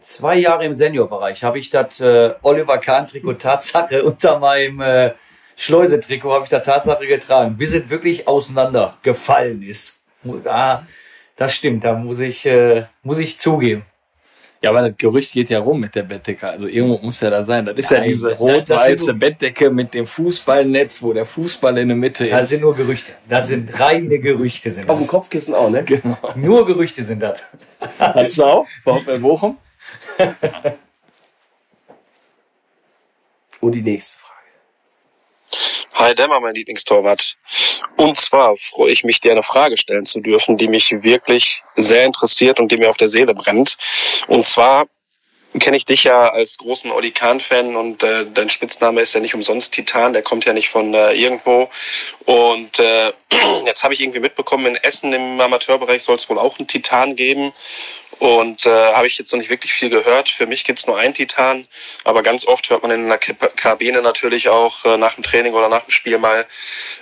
[0.00, 5.10] zwei Jahre im Seniorbereich habe ich das äh, Oliver Kahn Trikot Tatsache unter meinem äh,
[5.56, 9.98] Schleuse-Trikot habe ich da Tatsache getragen, bis es wirklich auseinandergefallen ist.
[10.44, 10.86] Da,
[11.36, 13.84] das stimmt, da muss ich, äh, muss ich zugeben.
[14.62, 16.46] Ja, aber das Gerücht geht ja rum mit der Bettdecke.
[16.46, 17.64] Also irgendwo muss ja da sein.
[17.64, 21.78] Das ist ja, Nein, diese das sind rot-weiße Bettdecke mit dem Fußballnetz, wo der Fußball
[21.78, 22.48] in der Mitte Das ist.
[22.50, 23.12] sind nur Gerüchte.
[23.26, 24.70] Das sind reine Gerüchte.
[24.70, 25.08] Sind Auf dem das.
[25.08, 25.84] Kopfkissen auch, ne?
[26.34, 27.42] Nur Gerüchte sind das.
[27.98, 28.66] Hast du auch?
[28.84, 29.56] VfL Bochum?
[33.60, 34.30] Und die nächste Frage.
[35.94, 37.36] Hi Dämmer, mein Lieblingstorwart.
[37.96, 42.04] Und zwar freue ich mich, dir eine Frage stellen zu dürfen, die mich wirklich sehr
[42.06, 43.76] interessiert und die mir auf der Seele brennt.
[44.28, 44.86] Und zwar
[45.58, 49.34] kenne ich dich ja als großen Oli Kahn-Fan und äh, dein Spitzname ist ja nicht
[49.34, 51.68] umsonst Titan, der kommt ja nicht von äh, irgendwo.
[52.24, 53.12] Und äh,
[53.66, 57.16] jetzt habe ich irgendwie mitbekommen, in Essen im Amateurbereich soll es wohl auch einen Titan
[57.16, 57.52] geben.
[58.20, 60.28] Und äh, habe ich jetzt noch nicht wirklich viel gehört.
[60.28, 61.66] Für mich gibt's nur einen Titan,
[62.04, 65.70] aber ganz oft hört man in der Kabine natürlich auch äh, nach dem Training oder
[65.70, 66.46] nach dem Spiel mal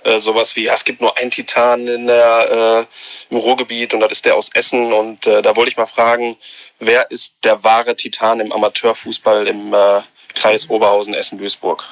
[0.05, 2.87] äh, sowas wie, ja, es gibt nur einen Titan in der,
[3.31, 4.93] äh, im Ruhrgebiet und das ist der aus Essen.
[4.93, 6.37] Und äh, da wollte ich mal fragen,
[6.79, 10.01] wer ist der wahre Titan im Amateurfußball im äh,
[10.37, 11.85] Kreis Oberhausen, Essen, Duisburg?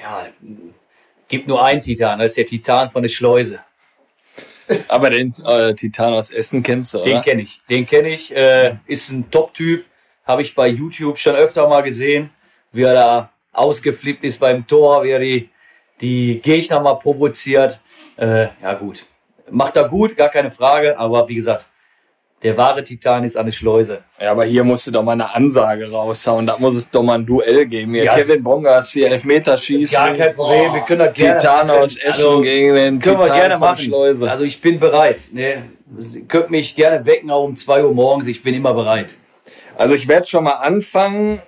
[0.00, 0.28] Ja,
[1.28, 3.62] gibt nur einen Titan, das ist der Titan von der Schleuse.
[4.88, 7.06] Aber den äh, Titan aus Essen kennst du, oder?
[7.06, 7.60] Den kenne ich.
[7.68, 8.34] Den kenne ich.
[8.34, 9.84] Äh, ist ein Top-Typ.
[10.24, 12.30] Habe ich bei YouTube schon öfter mal gesehen,
[12.72, 15.50] wie er da ausgeflippt ist beim Tor, wie er die,
[16.00, 17.80] die Gegner mal provoziert.
[18.16, 19.06] Äh, ja, gut.
[19.50, 20.98] Macht er gut, gar keine Frage.
[20.98, 21.68] Aber wie gesagt,
[22.42, 23.98] der wahre Titan ist eine Schleuse.
[24.20, 26.46] Ja, aber hier musst du doch mal eine Ansage raushauen.
[26.46, 27.92] Da muss es doch mal ein Duell geben.
[27.92, 29.98] Hier Ja, Kevin Bongas hier Elfmeterschießen.
[29.98, 31.38] Gar kein Problem, wir können das gerne.
[31.38, 33.84] Titan aus Essen Also, gegen den Können wir Titan gerne machen.
[33.84, 34.30] Schleuse.
[34.30, 35.28] Also ich bin bereit.
[35.32, 35.64] Ne?
[35.98, 38.26] Sie könnt mich gerne wecken, auch um 2 Uhr morgens.
[38.26, 39.16] Ich bin immer bereit.
[39.76, 41.42] Also ich werde schon mal anfangen.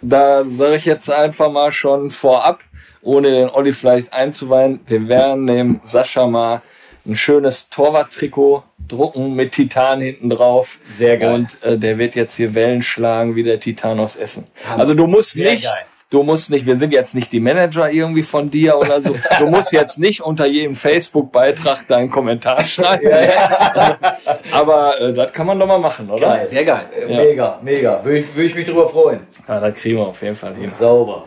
[0.00, 2.64] Da sage ich jetzt einfach mal schon vorab,
[3.02, 6.62] ohne den Olli vielleicht einzuweihen, wir werden dem Sascha mal
[7.08, 10.78] ein schönes Torwart-Trikot drucken mit Titan hinten drauf.
[10.84, 11.34] Sehr geil.
[11.34, 14.46] Und äh, der wird jetzt hier Wellen schlagen wie der Titan aus Essen.
[14.76, 15.84] Also du musst Sehr nicht, geil.
[16.10, 19.16] du musst nicht, wir sind jetzt nicht die Manager irgendwie von dir oder so.
[19.38, 23.08] Du musst jetzt nicht unter jedem Facebook-Beitrag deinen Kommentar schreiben.
[24.52, 26.28] Aber äh, das kann man doch mal machen, oder?
[26.28, 26.46] Geil.
[26.46, 26.86] Sehr geil.
[27.08, 28.04] Äh, Mega, mega.
[28.04, 29.20] Würde ich, würde ich mich drüber freuen.
[29.46, 30.70] Ja, da kriegen wir auf jeden Fall hin.
[30.70, 31.24] Sauber.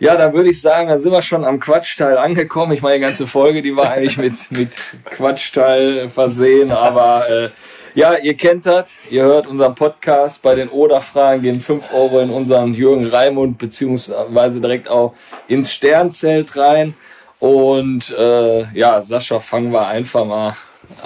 [0.00, 2.72] Ja, dann würde ich sagen, dann sind wir schon am Quatschteil angekommen.
[2.72, 7.50] Ich meine, die ganze Folge, die war eigentlich mit, mit Quatschteil versehen, aber äh,
[7.94, 8.96] ja, ihr kennt das.
[9.10, 10.42] Ihr hört unseren Podcast.
[10.42, 15.14] Bei den Oder-Fragen gehen 5 Euro in unseren Jürgen Raimund beziehungsweise direkt auch
[15.48, 16.94] ins Sternzelt rein.
[17.40, 20.56] Und äh, ja, Sascha, fangen wir einfach mal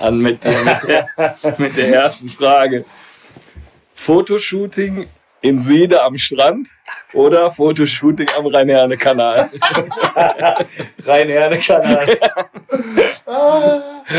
[0.01, 1.09] an mit der, mit der,
[1.57, 2.85] mit der ersten Frage.
[3.95, 5.07] Fotoshooting
[5.43, 6.69] in Siede am Strand
[7.13, 9.51] oder Fotoshooting am Rhein-Herne-Kanal?
[11.05, 12.07] Rhein-Herne-Kanal.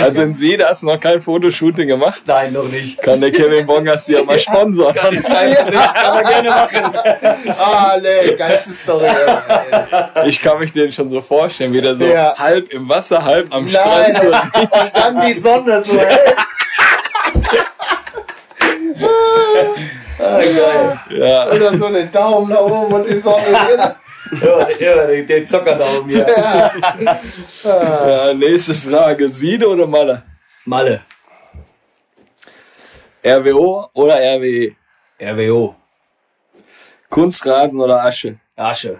[0.02, 2.22] Also in Siede hast du noch kein Fotoshooting gemacht?
[2.26, 3.02] Nein, noch nicht.
[3.02, 4.94] Kann der Kevin Bongas dir mal sponsern?
[4.94, 6.84] Kann ich kann man gerne machen.
[7.60, 9.08] Ah, nee, geilste Story.
[10.26, 12.36] Ich kann mich den schon so vorstellen, wie der so Ja.
[12.38, 14.16] halb im Wasser, halb am Nein, Strand.
[14.16, 14.28] So.
[14.28, 16.36] und dann die Sonne so hell.
[20.20, 21.00] Ah, geil.
[21.10, 21.52] Ja.
[21.52, 23.80] Oder so den Daumen nach oben und die Sonne drin.
[24.42, 26.28] Ja, ja, den, den Zockerdaumen hier.
[27.64, 29.30] ja, nächste Frage.
[29.30, 30.24] Siede oder Malle?
[30.66, 31.02] Malle.
[33.26, 34.76] RWO oder RWE?
[35.22, 35.76] RWO.
[37.10, 38.38] Kunstrasen oder Asche?
[38.56, 39.00] Asche.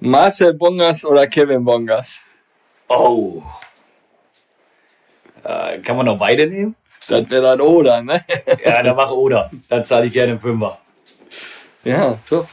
[0.00, 2.22] Marcel Bongas oder Kevin Bongas?
[2.88, 3.42] Oh.
[5.44, 6.74] Äh, kann man noch beide nehmen?
[7.08, 8.24] Das wäre dann oder, ne?
[8.64, 9.50] Ja, dann mach oder.
[9.68, 10.78] Dann zahle ich gerne einen Fünfer.
[11.84, 12.48] Ja, top.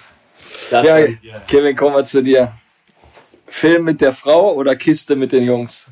[0.70, 1.40] Das Ja.
[1.48, 2.54] Kevin, kommen wir zu dir.
[3.48, 5.88] Film mit der Frau oder Kiste mit den Jungs?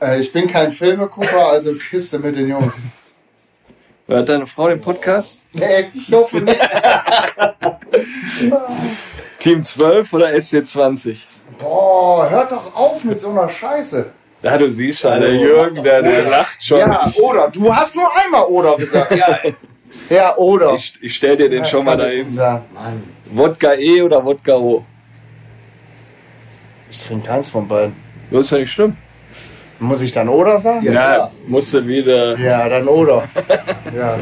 [0.00, 2.82] Äh, ich bin kein Filmegucker, also Kiste mit den Jungs.
[4.06, 5.42] Hört deine Frau den Podcast?
[5.52, 6.60] Nee, ich hoffe nicht.
[9.38, 11.18] Team 12 oder SC20?
[11.58, 14.12] Boah, hört doch auf mit so einer Scheiße.
[14.42, 16.78] Ja, du siehst schon, der Jürgen, der, der lacht schon.
[16.78, 17.48] Ja, oder.
[17.50, 19.14] Du hast nur einmal oder gesagt.
[19.16, 19.38] Ja,
[20.08, 20.74] Ja, oder.
[20.74, 22.26] Ich, ich stell dir den Ja, schon mal dahin.
[23.30, 24.84] Wodka E oder Wodka O?
[26.90, 27.94] Ich trinke keins von beiden.
[28.30, 28.96] Das ist ja nicht schlimm.
[29.80, 30.84] Muss ich dann oder sagen?
[30.86, 31.30] Ja, Ja,
[31.74, 32.38] du wieder.
[32.38, 33.24] Ja, dann oder.
[33.96, 34.18] Ja.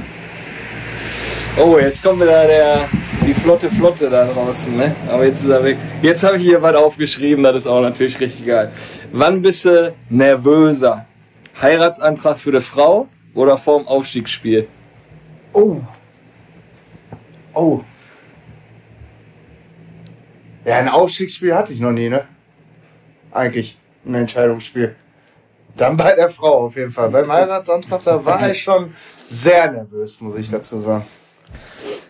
[1.58, 2.88] Oh, jetzt kommt wieder der,
[3.26, 4.94] die flotte Flotte da draußen, ne?
[5.10, 5.76] Aber jetzt ist er weg.
[6.00, 8.70] Jetzt habe ich hier was aufgeschrieben, das ist auch natürlich richtig geil.
[9.12, 11.06] Wann bist du nervöser?
[11.60, 14.68] Heiratsantrag für die Frau oder vorm Aufstiegsspiel?
[15.52, 15.80] Oh.
[17.52, 17.80] Oh.
[20.64, 22.24] Ja, ein Aufstiegsspiel hatte ich noch nie, ne?
[23.32, 23.78] Eigentlich.
[24.04, 24.94] Ein Entscheidungsspiel.
[25.76, 27.10] Dann bei der Frau auf jeden Fall.
[27.10, 28.94] Beim Heiratsantrag, da war ich schon
[29.26, 31.04] sehr nervös, muss ich dazu sagen.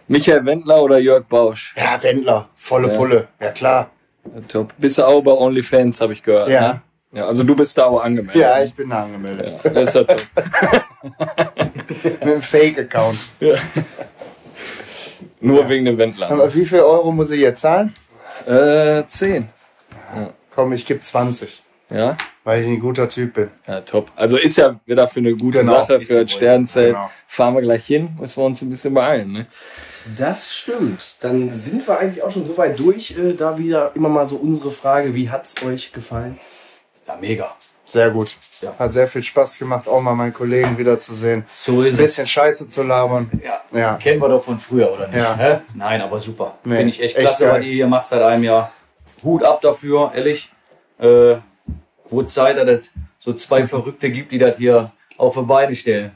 [0.09, 1.75] Michael Wendler oder Jörg Bausch?
[1.77, 2.49] Ja, Wendler.
[2.57, 2.95] Volle Ja.
[2.97, 3.29] Pulle.
[3.41, 3.91] Ja, klar.
[4.25, 4.73] Ja, top.
[4.79, 6.49] Bist du auch bei OnlyFans, habe ich gehört.
[6.49, 6.75] Ja.
[6.75, 6.83] Ne?
[7.13, 7.27] ja.
[7.27, 8.41] Also du bist da auch angemeldet.
[8.43, 9.53] Ja, ich bin da angemeldet.
[9.65, 10.27] Ja, das ist ja top.
[12.05, 13.31] Mit einem Fake-Account.
[15.41, 16.31] Nur wegen dem Wendler.
[16.31, 17.93] Aber wie viel Euro muss ich jetzt zahlen?
[18.47, 19.49] Äh, 10.
[20.55, 21.63] Komm, ich gebe 20.
[21.91, 22.17] Ja?
[22.45, 23.51] Weil ich ein guter Typ bin.
[23.67, 24.11] Ja, top.
[24.17, 25.75] Also ist ja wieder für eine gute Genau.
[25.85, 26.95] Sache, für ein Sternzelt.
[26.95, 27.11] Genau.
[27.29, 29.33] Fahren wir gleich hin, müssen wir uns ein bisschen beeilen.
[29.33, 29.47] Ne?
[30.17, 31.19] Das stimmt.
[31.23, 33.17] Dann sind wir eigentlich auch schon so weit durch.
[33.19, 36.39] Äh, da wieder immer mal so unsere Frage, wie hat's euch gefallen?
[37.07, 37.55] Ja, mega.
[37.85, 38.37] Sehr gut.
[38.61, 38.75] Ja.
[38.79, 41.45] Hat sehr viel Spaß gemacht, auch mal meinen Kollegen wiederzusehen.
[41.53, 42.01] So Ein ist es.
[42.01, 43.31] bisschen Scheiße zu labern.
[43.45, 43.61] Ja.
[43.79, 43.95] Ja.
[43.97, 45.19] Kennen wir doch von früher, oder nicht?
[45.19, 45.37] Ja.
[45.37, 45.59] Hä?
[45.75, 46.59] Nein, aber super.
[46.65, 47.61] Nee, Finde ich echt echt klasse, geil.
[47.61, 48.73] was ihr hier macht seit einem Jahr.
[49.23, 50.51] Hut ab dafür, ehrlich.
[50.99, 51.37] Äh,
[52.09, 56.13] wo Zeit, dass es so zwei Verrückte gibt, die das hier auf die Beine stellen.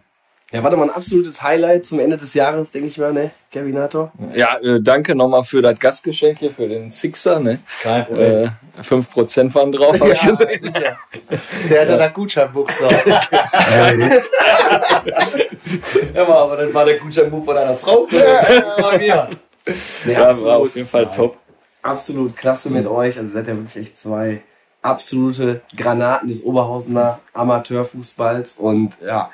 [0.52, 4.10] Ja, warte mal, ein absolutes Highlight zum Ende des Jahres, denke ich mal, ne, Kevinator?
[4.34, 7.38] Ja, äh, danke nochmal für das Gastgeschenk hier, für den Sixer.
[7.38, 7.60] Ne?
[7.82, 8.44] Kein Problem.
[8.76, 10.60] Äh, 5% waren drauf, habe ich gesehen.
[10.60, 10.98] sicher.
[11.70, 13.04] Der hat da das Gutscheinbuch drauf.
[16.14, 18.06] Ja, aber das war der Gutscheinbuch von deiner Frau.
[18.06, 19.28] Von mir.
[20.04, 21.36] Nee, Ja, war auf jeden Fall top.
[21.82, 23.18] absolut klasse mit euch.
[23.18, 24.42] Also seid ihr wirklich echt zwei
[24.82, 28.56] absolute Granaten des Oberhausener Amateurfußballs.
[28.56, 29.30] Und ja,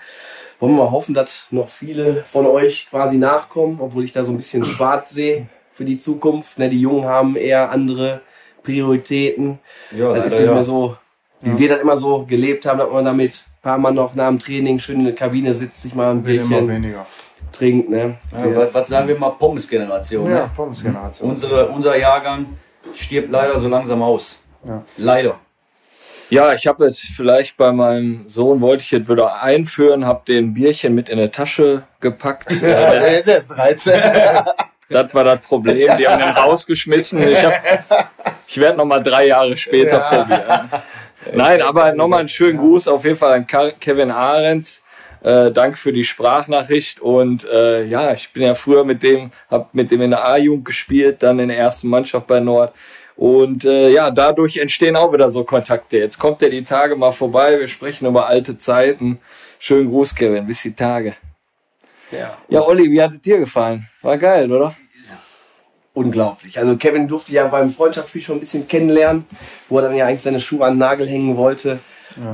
[0.60, 4.32] wollen wir mal hoffen, dass noch viele von euch quasi nachkommen, obwohl ich da so
[4.32, 6.58] ein bisschen schwarz sehe für die Zukunft.
[6.58, 8.20] Ne, die Jungen haben eher andere
[8.62, 9.58] Prioritäten.
[9.96, 10.62] Ja, das ist leider nicht mehr ja.
[10.62, 10.96] so,
[11.40, 14.28] wie wir das immer so gelebt haben, dass man damit ein paar Mal noch nach
[14.28, 17.06] dem Training schön in der Kabine sitzt, sich mal ein immer Bierchen weniger.
[17.52, 17.90] trinkt.
[17.90, 18.16] Ne?
[18.34, 20.30] Ja, was, was sagen wir mal, Pommes-Generation.
[20.30, 20.50] Ja, Ne?
[20.54, 21.30] Pommesgeneration.
[21.30, 22.46] Unsere, unser Jahrgang
[22.94, 24.38] stirbt leider so langsam aus.
[24.64, 24.82] Ja.
[24.96, 25.38] Leider.
[26.30, 30.54] Ja, ich habe jetzt vielleicht bei meinem Sohn, wollte ich jetzt wieder einführen, habe den
[30.54, 32.50] Bierchen mit in eine Tasche gepackt.
[32.62, 34.02] Der ist erst 13.
[34.88, 35.96] Das war das Problem.
[35.98, 37.20] Die haben ihn rausgeschmissen.
[37.26, 37.60] Ich, hab-
[38.46, 40.70] ich werde noch mal drei Jahre später probieren.
[41.32, 43.46] Nein, aber nochmal einen schönen Gruß auf jeden Fall an
[43.80, 44.84] Kevin Ahrens.
[45.24, 49.74] Äh, danke für die Sprachnachricht und äh, ja, ich bin ja früher mit dem, hab
[49.74, 52.72] mit dem in der A-Jugend gespielt, dann in der ersten Mannschaft bei Nord
[53.16, 55.98] und äh, ja, dadurch entstehen auch wieder so Kontakte.
[55.98, 59.18] Jetzt kommt er die Tage mal vorbei, wir sprechen über alte Zeiten.
[59.58, 61.14] Schönen Gruß, Kevin, bis die Tage.
[62.10, 62.36] Ja.
[62.48, 63.88] Ja, Olli, wie hat es dir gefallen?
[64.02, 64.76] War geil, oder?
[65.94, 66.58] Unglaublich.
[66.58, 69.24] Also Kevin durfte ja beim Freundschaftsspiel schon ein bisschen kennenlernen,
[69.70, 71.78] wo er dann ja eigentlich seine Schuhe an den Nagel hängen wollte.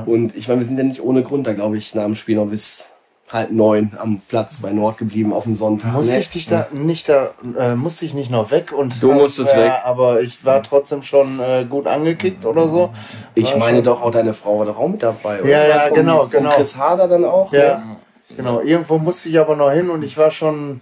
[0.05, 2.35] Und ich meine, wir sind ja nicht ohne Grund da, glaube ich, nach dem Spiel
[2.35, 2.85] noch bis
[3.31, 5.93] halb neun am Platz bei Nord geblieben auf dem Sonntag.
[5.93, 6.19] Musste ne?
[6.19, 9.63] ich dich da nicht da äh, musste ich nicht noch weg und Du musstest ja,
[9.63, 9.73] weg.
[9.85, 12.91] aber ich war trotzdem schon äh, gut angekickt oder so.
[13.33, 15.49] Ich War meine schon- doch auch deine Frau war doch auch mit dabei, oder?
[15.49, 16.49] Ja, ja, Vom- genau, genau.
[16.51, 17.51] Chris Harder dann auch.
[17.53, 17.97] Ja, ne?
[18.35, 18.59] genau.
[18.61, 20.81] Irgendwo musste ich aber noch hin und ich war schon,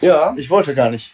[0.00, 0.32] Ja.
[0.36, 1.12] ich wollte gar nicht.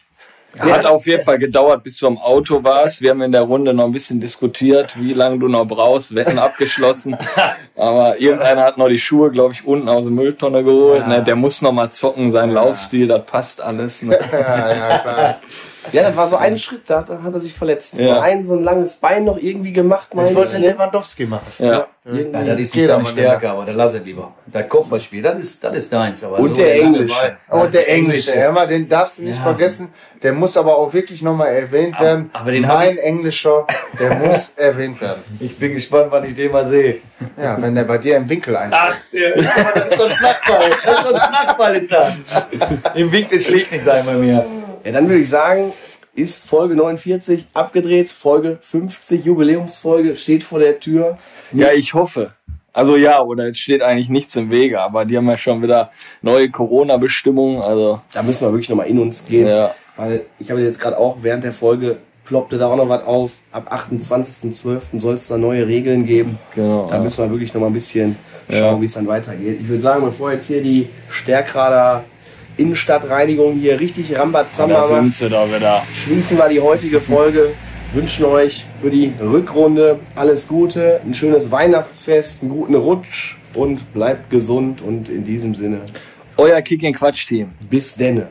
[0.60, 3.00] Hat auf jeden Fall gedauert, bis du am Auto warst.
[3.02, 6.14] Wir haben in der Runde noch ein bisschen diskutiert, wie lange du noch brauchst.
[6.14, 7.16] Wetten abgeschlossen.
[7.76, 11.06] Aber irgendeiner hat noch die Schuhe, glaube ich, unten aus der Mülltonne geholt.
[11.06, 11.22] Ne?
[11.22, 14.02] Der muss noch mal zocken, sein Laufstil, das passt alles.
[14.02, 14.18] Ne?
[14.32, 15.40] Ja, ja, klar.
[15.92, 17.94] Ja, das war so ein Schritt, da hat, da hat er sich verletzt.
[17.94, 18.20] So Ja.
[18.20, 20.72] ein, so ein langes Bein noch irgendwie gemacht, meine Ich wollte ne?
[20.72, 21.46] Lewandowski machen.
[21.58, 21.86] Ja.
[22.10, 24.32] Ja, das ist nicht deine aber Stärke, aber dann lass es lieber.
[24.46, 26.24] Das Kopfballspiel, das ist, das ist deins.
[26.24, 27.36] Aber Und so der Englische.
[27.50, 29.42] Und der Englische, mal, den darfst du nicht Ja.
[29.42, 29.88] vergessen.
[30.22, 32.30] Der muss aber auch wirklich nochmal erwähnt werden.
[32.32, 33.66] aber den mein Englischer,
[34.00, 35.22] der muss erwähnt werden.
[35.38, 36.96] Ich bin gespannt, wann ich den mal sehe.
[37.36, 39.12] Ja, wenn der bei dir im Winkel einschlägt.
[39.12, 39.34] der
[39.74, 40.70] das ist so ein Knackball.
[40.84, 42.16] Das ist so ein Knackball, ist das.
[42.94, 44.44] Im Winkel schlägt nichts ein bei mir.
[44.84, 45.72] Ja, dann würde ich sagen,
[46.14, 51.16] ist Folge 49 abgedreht, Folge 50, Jubiläumsfolge, steht vor der Tür.
[51.52, 52.32] ja, ich hoffe.
[52.72, 55.90] Also ja, oder es steht eigentlich nichts im Wege, aber die haben ja schon wieder
[56.22, 57.60] neue Corona-Bestimmungen.
[57.60, 59.48] Also Da müssen wir wirklich nochmal in uns gehen.
[59.48, 63.04] ja, Weil ich habe jetzt gerade auch während der Folge ploppte da auch noch was
[63.04, 63.38] auf.
[63.52, 65.00] Ab 28.12.
[65.00, 66.38] soll es da neue Regeln geben.
[66.54, 66.86] genau.
[66.90, 68.16] Da müssen wir wirklich noch mal ein bisschen
[68.50, 69.58] schauen, wie es dann weitergeht.
[69.60, 72.04] Ich würde sagen, bevor jetzt hier die Stärkrader
[72.58, 75.82] Innenstadtreinigung hier richtig da Rambazamba sind macht, sie da wieder.
[76.04, 77.50] schließen wir die heutige Folge.
[77.94, 84.28] Wünschen euch für die Rückrunde alles Gute, ein schönes Weihnachtsfest, einen guten Rutsch und bleibt
[84.28, 85.80] gesund und in diesem Sinne
[86.36, 87.48] Euer Kick-in-Quatsch-Team.
[87.70, 88.28] bis denne.